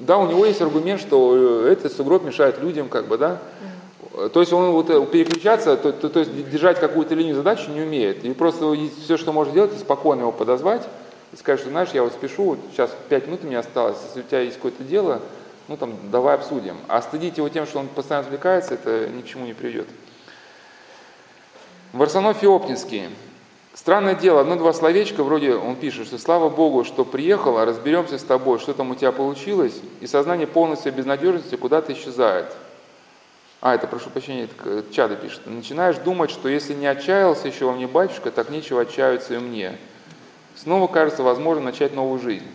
да, 0.00 0.18
у 0.18 0.26
него 0.26 0.44
есть 0.44 0.60
аргумент, 0.60 1.00
что 1.00 1.64
э, 1.64 1.72
этот 1.72 1.92
сугроб 1.92 2.24
мешает 2.24 2.60
людям, 2.60 2.88
как 2.88 3.06
бы, 3.06 3.18
да, 3.18 3.38
то 4.16 4.40
есть 4.40 4.52
он 4.52 4.70
вот 4.70 4.88
э, 4.88 5.04
переключаться, 5.06 5.76
то, 5.76 5.92
то, 5.92 6.08
то 6.08 6.20
есть 6.20 6.50
держать 6.50 6.80
какую-то 6.80 7.14
линию 7.14 7.34
задачи 7.34 7.68
не 7.68 7.82
умеет. 7.82 8.24
И 8.24 8.32
просто 8.32 8.74
все, 9.04 9.18
что 9.18 9.32
может 9.32 9.52
делать, 9.52 9.78
спокойно 9.78 10.22
его 10.22 10.32
подозвать 10.32 10.88
и 11.34 11.36
сказать, 11.36 11.60
что 11.60 11.68
знаешь, 11.68 11.90
я 11.92 12.02
вот 12.02 12.14
спешу, 12.14 12.56
сейчас 12.72 12.90
5 13.10 13.26
минут 13.26 13.40
у 13.44 13.46
меня 13.46 13.58
осталось, 13.58 13.98
если 14.06 14.20
у 14.20 14.22
тебя 14.22 14.40
есть 14.40 14.56
какое-то 14.56 14.84
дело, 14.84 15.20
ну 15.68 15.76
там 15.76 15.92
давай 16.10 16.34
обсудим. 16.34 16.76
А 16.88 17.02
стыдить 17.02 17.36
его 17.36 17.50
тем, 17.50 17.66
что 17.66 17.78
он 17.78 17.88
постоянно 17.88 18.26
отвлекается, 18.26 18.74
это 18.74 19.08
ни 19.08 19.20
к 19.20 19.26
чему 19.26 19.44
не 19.44 19.52
приведет. 19.52 19.86
Варсанов 21.92 22.38
Феоптинский. 22.38 23.10
Странное 23.74 24.14
дело, 24.14 24.40
одно-два 24.40 24.72
словечка, 24.72 25.22
вроде 25.22 25.54
он 25.54 25.76
пишет, 25.76 26.06
что 26.06 26.16
слава 26.16 26.48
Богу, 26.48 26.84
что 26.84 27.04
приехал, 27.04 27.58
а 27.58 27.66
разберемся 27.66 28.18
с 28.18 28.22
тобой, 28.22 28.58
что 28.58 28.72
там 28.72 28.92
у 28.92 28.94
тебя 28.94 29.12
получилось, 29.12 29.74
и 30.00 30.06
сознание 30.06 30.46
полностью 30.46 30.94
безнадежности 30.94 31.56
куда-то 31.56 31.92
исчезает. 31.92 32.46
А, 33.66 33.74
это, 33.74 33.88
прошу 33.88 34.10
прощения, 34.10 34.44
это 34.44 34.84
Чада 34.92 35.16
пишет. 35.16 35.40
Начинаешь 35.46 35.96
думать, 35.96 36.30
что 36.30 36.48
если 36.48 36.72
не 36.72 36.86
отчаялся 36.86 37.48
еще 37.48 37.64
во 37.64 37.72
мне 37.72 37.88
батюшка, 37.88 38.30
так 38.30 38.48
нечего 38.48 38.82
отчаиваться 38.82 39.34
и 39.34 39.38
мне. 39.38 39.76
Снова 40.54 40.86
кажется 40.86 41.24
возможно 41.24 41.64
начать 41.64 41.92
новую 41.92 42.20
жизнь. 42.20 42.46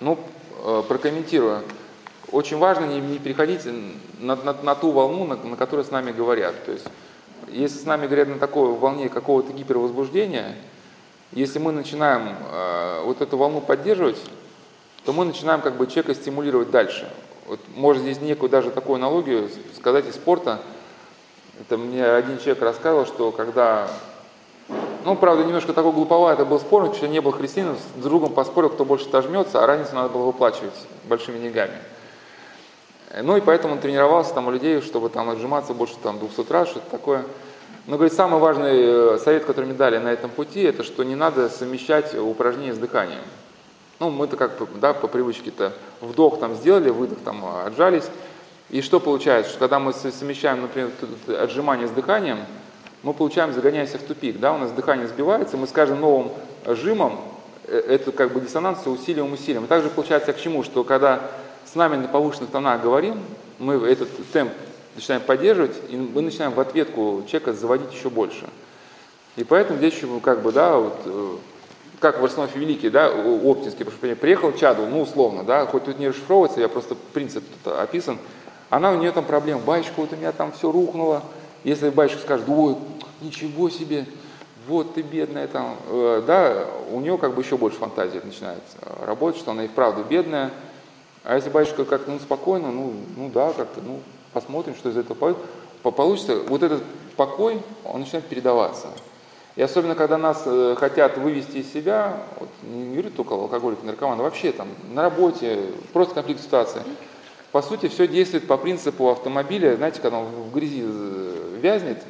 Ну, 0.00 0.18
э, 0.64 0.82
прокомментирую. 0.88 1.64
Очень 2.32 2.56
важно 2.56 2.86
не, 2.86 2.98
не 2.98 3.18
переходить 3.18 3.66
на, 4.18 4.36
на, 4.36 4.54
на 4.54 4.74
ту 4.74 4.90
волну, 4.90 5.26
на, 5.26 5.36
на 5.36 5.54
которой 5.54 5.84
с 5.84 5.90
нами 5.90 6.12
говорят. 6.12 6.54
То 6.64 6.72
есть, 6.72 6.86
если 7.48 7.76
с 7.76 7.84
нами 7.84 8.06
говорят 8.06 8.28
на 8.28 8.38
такой 8.38 8.72
волне 8.72 9.10
какого-то 9.10 9.52
гипервозбуждения, 9.52 10.56
если 11.32 11.58
мы 11.58 11.72
начинаем 11.72 12.34
э, 12.40 13.02
вот 13.04 13.20
эту 13.20 13.36
волну 13.36 13.60
поддерживать, 13.60 14.18
то 15.04 15.12
мы 15.12 15.26
начинаем 15.26 15.60
как 15.60 15.76
бы 15.76 15.86
человека 15.86 16.14
стимулировать 16.14 16.70
дальше. 16.70 17.06
Вот 17.48 17.60
можно 17.74 18.02
здесь 18.02 18.20
некую 18.20 18.50
даже 18.50 18.70
такую 18.70 18.96
аналогию 18.96 19.48
сказать 19.76 20.06
из 20.06 20.14
спорта. 20.14 20.60
Это 21.60 21.76
мне 21.76 22.04
один 22.04 22.38
человек 22.38 22.60
рассказывал, 22.60 23.06
что 23.06 23.30
когда, 23.30 23.88
ну, 25.04 25.14
правда, 25.14 25.44
немножко 25.44 25.72
такой 25.72 25.92
глуповато 25.92 26.44
был 26.44 26.58
спор, 26.58 26.82
потому 26.82 26.96
что 26.96 27.08
не 27.08 27.20
был 27.20 27.30
христианином, 27.30 27.76
с 27.76 28.02
другом 28.02 28.32
поспорил, 28.32 28.70
кто 28.70 28.84
больше 28.84 29.06
тожмется, 29.06 29.62
а 29.62 29.66
разницу 29.66 29.94
надо 29.94 30.08
было 30.08 30.24
выплачивать 30.26 30.74
большими 31.04 31.38
деньгами. 31.38 31.78
Ну 33.22 33.36
и 33.36 33.40
поэтому 33.40 33.74
он 33.74 33.80
тренировался 33.80 34.34
там 34.34 34.48
у 34.48 34.50
людей, 34.50 34.80
чтобы 34.80 35.08
там 35.08 35.30
отжиматься 35.30 35.72
больше 35.72 35.94
там 36.02 36.18
200 36.18 36.52
раз, 36.52 36.68
что-то 36.68 36.90
такое. 36.90 37.24
Но, 37.86 37.96
говорит, 37.96 38.14
самый 38.14 38.40
важный 38.40 39.14
э, 39.14 39.18
совет, 39.22 39.44
который 39.44 39.66
мне 39.66 39.74
дали 39.74 39.98
на 39.98 40.08
этом 40.08 40.28
пути, 40.28 40.62
это 40.62 40.82
что 40.82 41.04
не 41.04 41.14
надо 41.14 41.48
совмещать 41.48 42.16
упражнения 42.18 42.74
с 42.74 42.78
дыханием. 42.78 43.20
Ну, 43.98 44.10
мы-то 44.10 44.36
как 44.36 44.52
да, 44.78 44.92
по 44.92 45.08
привычке-то 45.08 45.72
вдох 46.00 46.38
там 46.38 46.54
сделали, 46.54 46.90
выдох 46.90 47.18
там 47.24 47.44
отжались. 47.64 48.08
И 48.68 48.82
что 48.82 49.00
получается? 49.00 49.50
Что 49.50 49.60
когда 49.60 49.78
мы 49.78 49.92
совмещаем, 49.92 50.62
например, 50.62 50.90
отжимание 51.28 51.88
с 51.88 51.92
дыханием, 51.92 52.38
мы 53.02 53.14
получаем, 53.14 53.52
загоняемся 53.52 53.98
в 53.98 54.02
тупик. 54.02 54.40
Да? 54.40 54.52
У 54.52 54.58
нас 54.58 54.72
дыхание 54.72 55.06
сбивается, 55.06 55.56
мы 55.56 55.66
с 55.66 55.72
каждым 55.72 56.00
новым 56.00 56.30
жимом 56.66 57.20
э, 57.64 57.78
это 57.78 58.10
как 58.10 58.32
бы 58.32 58.40
диссонанс 58.40 58.86
усилием 58.86 59.32
усилием. 59.32 59.64
И 59.64 59.68
также 59.68 59.88
получается 59.88 60.32
к 60.32 60.40
чему? 60.40 60.64
Что 60.64 60.82
когда 60.82 61.30
с 61.64 61.74
нами 61.74 61.96
на 61.96 62.08
повышенных 62.08 62.50
тонах 62.50 62.82
говорим, 62.82 63.22
мы 63.58 63.74
этот 63.74 64.08
темп 64.32 64.52
начинаем 64.96 65.22
поддерживать, 65.22 65.76
и 65.88 65.96
мы 65.96 66.22
начинаем 66.22 66.52
в 66.52 66.60
ответку 66.60 67.22
человека 67.28 67.52
заводить 67.52 67.92
еще 67.92 68.10
больше. 68.10 68.48
И 69.36 69.44
поэтому 69.44 69.78
здесь 69.78 69.94
еще 69.94 70.08
как 70.20 70.42
бы, 70.42 70.50
да, 70.50 70.76
вот, 70.76 70.98
э, 71.04 71.36
как 72.00 72.20
в 72.20 72.24
Арсенофе 72.24 72.58
Великий, 72.58 72.90
да, 72.90 73.08
Оптинский, 73.08 73.84
прошу 73.84 73.98
прощения, 73.98 74.20
приехал 74.20 74.52
Чаду, 74.52 74.86
ну, 74.86 75.02
условно, 75.02 75.44
да, 75.44 75.66
хоть 75.66 75.84
тут 75.84 75.98
не 75.98 76.08
расшифровывается, 76.08 76.60
я 76.60 76.68
просто 76.68 76.94
принцип 77.12 77.44
тут 77.64 77.72
описан, 77.72 78.18
она 78.70 78.92
у 78.92 78.96
нее 78.96 79.12
там 79.12 79.24
проблема, 79.24 79.60
батюшка, 79.60 79.94
вот 79.96 80.12
у 80.12 80.16
меня 80.16 80.32
там 80.32 80.52
все 80.52 80.70
рухнуло, 80.70 81.22
если 81.64 81.90
батюшка 81.90 82.22
скажет, 82.22 82.46
ой, 82.48 82.76
ничего 83.20 83.70
себе, 83.70 84.06
вот 84.66 84.94
ты 84.94 85.02
бедная 85.02 85.46
там, 85.46 85.76
э, 85.88 86.22
да, 86.26 86.66
у 86.90 87.00
нее 87.00 87.18
как 87.18 87.34
бы 87.34 87.42
еще 87.42 87.56
больше 87.56 87.78
фантазии 87.78 88.20
начинает 88.22 88.62
работать, 89.00 89.40
что 89.40 89.52
она 89.52 89.64
и 89.64 89.68
вправду 89.68 90.04
бедная, 90.04 90.50
а 91.24 91.36
если 91.36 91.50
батюшка 91.50 91.84
как-то 91.84 92.10
ну, 92.10 92.18
спокойно, 92.18 92.70
ну, 92.70 92.92
ну 93.16 93.30
да, 93.32 93.52
как-то, 93.52 93.80
ну, 93.80 94.00
посмотрим, 94.32 94.74
что 94.74 94.90
из 94.90 94.96
этого 94.96 95.36
получится, 95.82 96.40
вот 96.46 96.62
этот 96.62 96.82
покой, 97.16 97.62
он 97.84 98.00
начинает 98.00 98.26
передаваться. 98.26 98.88
И 99.56 99.62
особенно, 99.62 99.94
когда 99.94 100.18
нас 100.18 100.42
э, 100.44 100.74
хотят 100.78 101.16
вывести 101.16 101.58
из 101.58 101.72
себя, 101.72 102.18
вот, 102.38 102.50
не 102.62 102.92
говорю 102.92 103.10
только 103.10 103.34
алкоголик, 103.34 103.82
наркоман, 103.82 104.20
а 104.20 104.22
вообще 104.22 104.52
там 104.52 104.68
на 104.92 105.00
работе, 105.02 105.58
просто 105.94 106.14
конфликт 106.14 106.42
ситуации. 106.42 106.82
По 107.52 107.62
сути, 107.62 107.88
все 107.88 108.06
действует 108.06 108.46
по 108.46 108.58
принципу 108.58 109.08
автомобиля, 109.08 109.76
знаете, 109.76 110.02
когда 110.02 110.18
он 110.18 110.26
в 110.26 110.52
грязи 110.52 110.82
э, 110.84 111.58
вязнет, 111.62 112.02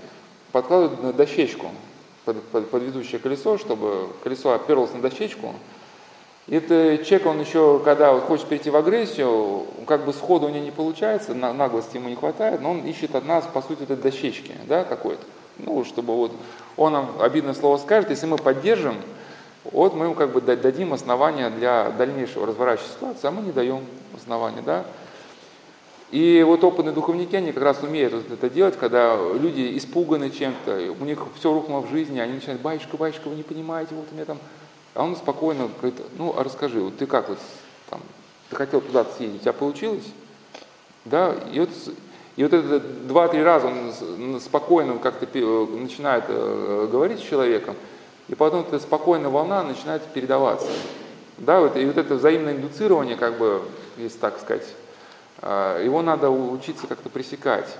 подкладывают 0.51 1.01
на 1.05 1.13
дощечку 1.13 1.69
под, 2.25 2.43
под, 2.43 2.69
под 2.69 2.83
ведущее 2.83 3.21
колесо, 3.21 3.59
чтобы 3.59 4.09
колесо 4.25 4.53
оперлось 4.53 4.93
на 4.93 5.01
дощечку. 5.01 5.55
И 6.49 6.57
это 6.57 6.99
человек, 7.05 7.29
он 7.29 7.41
еще, 7.41 7.81
когда 7.85 8.13
вот 8.13 8.25
хочет 8.25 8.47
перейти 8.47 8.71
в 8.71 8.77
агрессию, 8.77 9.67
как 9.87 10.05
бы 10.05 10.13
сходу 10.13 10.47
у 10.47 10.49
него 10.49 10.65
не 10.65 10.73
получается, 10.73 11.33
наглости 11.33 11.97
ему 11.97 12.09
не 12.09 12.17
хватает, 12.17 12.61
но 12.61 12.73
он 12.73 12.81
ищет 12.81 13.15
от 13.15 13.25
нас, 13.25 13.45
по 13.53 13.63
сути, 13.63 13.85
этой 13.85 13.97
дощечки, 13.97 14.53
да, 14.67 14.83
какой-то 14.83 15.23
ну, 15.59 15.85
чтобы 15.85 16.15
вот 16.15 16.33
он 16.77 16.93
нам 16.93 17.11
обидное 17.21 17.55
слово 17.55 17.79
скажет, 17.79 18.11
если 18.11 18.27
мы 18.27 18.37
поддержим, 18.37 18.97
вот 19.65 19.95
мы 19.95 20.07
ему 20.07 20.15
как 20.15 20.33
бы 20.33 20.41
дадим 20.41 20.93
основания 20.93 21.51
для 21.51 21.91
дальнейшего 21.91 22.47
разворачивания 22.47 22.95
ситуации, 22.95 23.27
а 23.27 23.31
мы 23.31 23.43
не 23.43 23.53
даем 23.53 23.85
основания, 24.15 24.63
да. 24.63 24.85
И 26.13 26.45
вот 26.47 26.63
опытные 26.63 26.95
духовники, 26.95 27.35
они 27.35 27.53
как 27.53 27.65
раз 27.65 27.83
умеют 27.83 28.13
вот 28.13 28.31
это 28.31 28.49
делать, 28.49 28.77
когда 28.79 29.17
люди 29.17 29.77
испуганы 29.77 30.31
чем-то, 30.31 30.95
у 31.01 31.05
них 31.05 31.19
все 31.37 31.53
рухнуло 31.53 31.81
в 31.81 31.91
жизни, 31.91 32.21
они 32.21 32.35
начинают, 32.35 32.63
батюшка, 32.63 32.97
батюшка, 32.97 33.29
вы 33.29 33.35
не 33.35 33.43
понимаете, 33.43 33.95
вот 33.95 34.07
у 34.11 34.15
меня 34.15 34.25
там... 34.25 34.39
А 34.95 35.03
он 35.03 35.17
спокойно 35.17 35.69
говорит, 35.81 36.01
ну, 36.17 36.33
а 36.37 36.45
расскажи, 36.45 36.81
вот 36.81 36.97
ты 36.97 37.07
как 37.07 37.29
вот 37.29 37.39
там, 37.91 38.01
ты 38.51 38.57
хотел 38.57 38.81
туда 38.81 39.05
съездить, 39.05 39.43
тебя 39.43 39.53
получилось? 39.53 40.05
Да, 41.05 41.35
и 41.53 41.61
вот 41.61 41.71
и 42.37 42.43
вот 42.43 42.53
это 42.53 42.81
два-три 42.81 43.43
раза 43.43 43.67
он 43.67 44.41
спокойно 44.41 44.99
как-то 44.99 45.27
начинает 45.27 46.25
э, 46.29 46.89
говорить 46.91 47.21
с 47.21 47.23
человеком, 47.23 47.75
и 48.29 48.35
потом 48.35 48.61
эта 48.61 48.79
спокойная 48.79 49.31
волна 49.31 49.63
начинает 49.63 50.03
передаваться. 50.03 50.69
Да, 51.39 51.61
вот, 51.61 51.77
и 51.77 51.87
вот 51.87 51.97
это 51.97 52.15
взаимное 52.15 52.55
индуцирование, 52.55 53.17
как 53.17 53.39
бы, 53.39 53.63
если 53.97 54.19
так 54.19 54.39
сказать, 54.39 54.67
э, 55.41 55.83
его 55.85 56.03
надо 56.03 56.29
учиться 56.31 56.87
как-то 56.87 57.09
пресекать. 57.09 57.75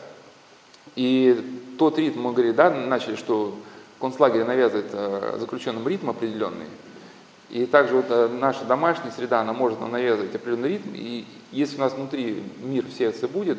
И 0.95 1.75
тот 1.79 1.99
ритм, 1.99 2.23
мы 2.23 2.33
говорили, 2.33 2.55
да, 2.55 2.71
начали, 2.71 3.17
что 3.17 3.55
концлагерь 4.01 4.45
навязывает 4.45 4.89
э, 4.91 5.37
заключенным 5.39 5.87
ритм 5.87 6.09
определенный. 6.09 6.67
И 7.51 7.67
также 7.67 7.95
вот 7.95 8.33
наша 8.33 8.65
домашняя 8.65 9.13
среда, 9.13 9.41
она 9.41 9.53
может 9.53 9.81
нам 9.81 9.93
навязывать 9.93 10.35
определенный 10.35 10.71
ритм. 10.71 10.91
И 10.95 11.27
если 11.53 11.77
у 11.77 11.81
нас 11.81 11.93
внутри 11.93 12.43
мир 12.63 12.85
в 12.87 12.93
сердце 12.93 13.29
будет, 13.29 13.59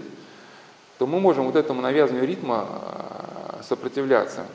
то 0.97 1.07
мы 1.07 1.19
можем 1.19 1.45
вот 1.45 1.55
этому 1.55 1.81
навязыванию 1.81 2.27
ритма 2.27 2.67
э, 2.69 3.63
сопротивляться. 3.63 4.45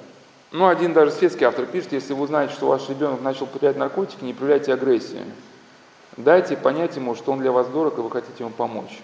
Ну, 0.51 0.67
один 0.67 0.93
даже 0.93 1.13
светский 1.13 1.45
автор 1.45 1.67
пишет, 1.67 1.93
если 1.93 2.13
вы 2.13 2.25
узнаете, 2.25 2.53
что 2.53 2.67
ваш 2.67 2.89
ребенок 2.89 3.23
начал 3.23 3.45
употреблять 3.45 3.77
наркотики, 3.77 4.23
не 4.23 4.35
проявляйте 4.35 4.75
агрессии. 4.75 5.23
Дайте 6.17 6.57
понять 6.57 6.97
ему, 6.97 7.15
что 7.15 7.33
он 7.33 7.39
для 7.39 7.53
вас 7.53 7.69
дорог, 7.69 7.97
и 7.97 8.03
вы 8.03 8.11
хотите 8.11 8.45
ему 8.45 8.51
помочь. 8.51 9.01